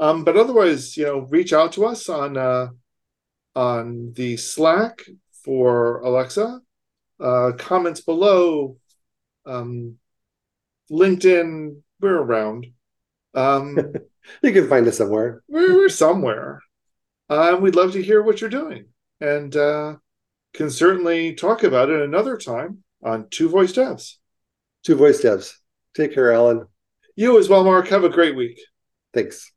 Um, 0.00 0.24
but 0.24 0.36
otherwise, 0.36 0.96
you 0.96 1.04
know, 1.04 1.20
reach 1.20 1.52
out 1.52 1.72
to 1.72 1.84
us 1.84 2.08
on 2.08 2.36
uh, 2.36 2.68
on 3.54 4.12
the 4.14 4.36
Slack 4.36 5.02
for 5.44 6.00
Alexa, 6.00 6.60
uh, 7.20 7.52
comments 7.58 8.00
below, 8.00 8.76
um, 9.46 9.98
LinkedIn. 10.90 11.80
We're 12.00 12.20
around. 12.20 12.66
Um, 13.34 13.78
you 14.42 14.52
can 14.52 14.68
find 14.68 14.86
us 14.86 14.98
somewhere. 14.98 15.42
We're, 15.48 15.74
we're 15.74 15.88
somewhere. 15.88 16.60
Uh, 17.28 17.56
we'd 17.60 17.76
love 17.76 17.92
to 17.92 18.02
hear 18.02 18.22
what 18.22 18.40
you're 18.40 18.50
doing, 18.50 18.86
and 19.20 19.54
uh, 19.56 19.96
can 20.52 20.70
certainly 20.70 21.34
talk 21.34 21.62
about 21.62 21.90
it 21.90 22.02
another 22.02 22.36
time 22.36 22.82
on 23.02 23.28
Two 23.30 23.48
Voice 23.48 23.72
Devs. 23.72 24.16
Two 24.84 24.96
Voice 24.96 25.22
Devs. 25.22 25.54
Take 25.94 26.14
care, 26.14 26.32
Allen. 26.32 26.66
You 27.16 27.38
as 27.38 27.48
well, 27.48 27.64
Mark. 27.64 27.88
Have 27.88 28.04
a 28.04 28.08
great 28.08 28.36
week. 28.36 28.60
Thanks. 29.12 29.52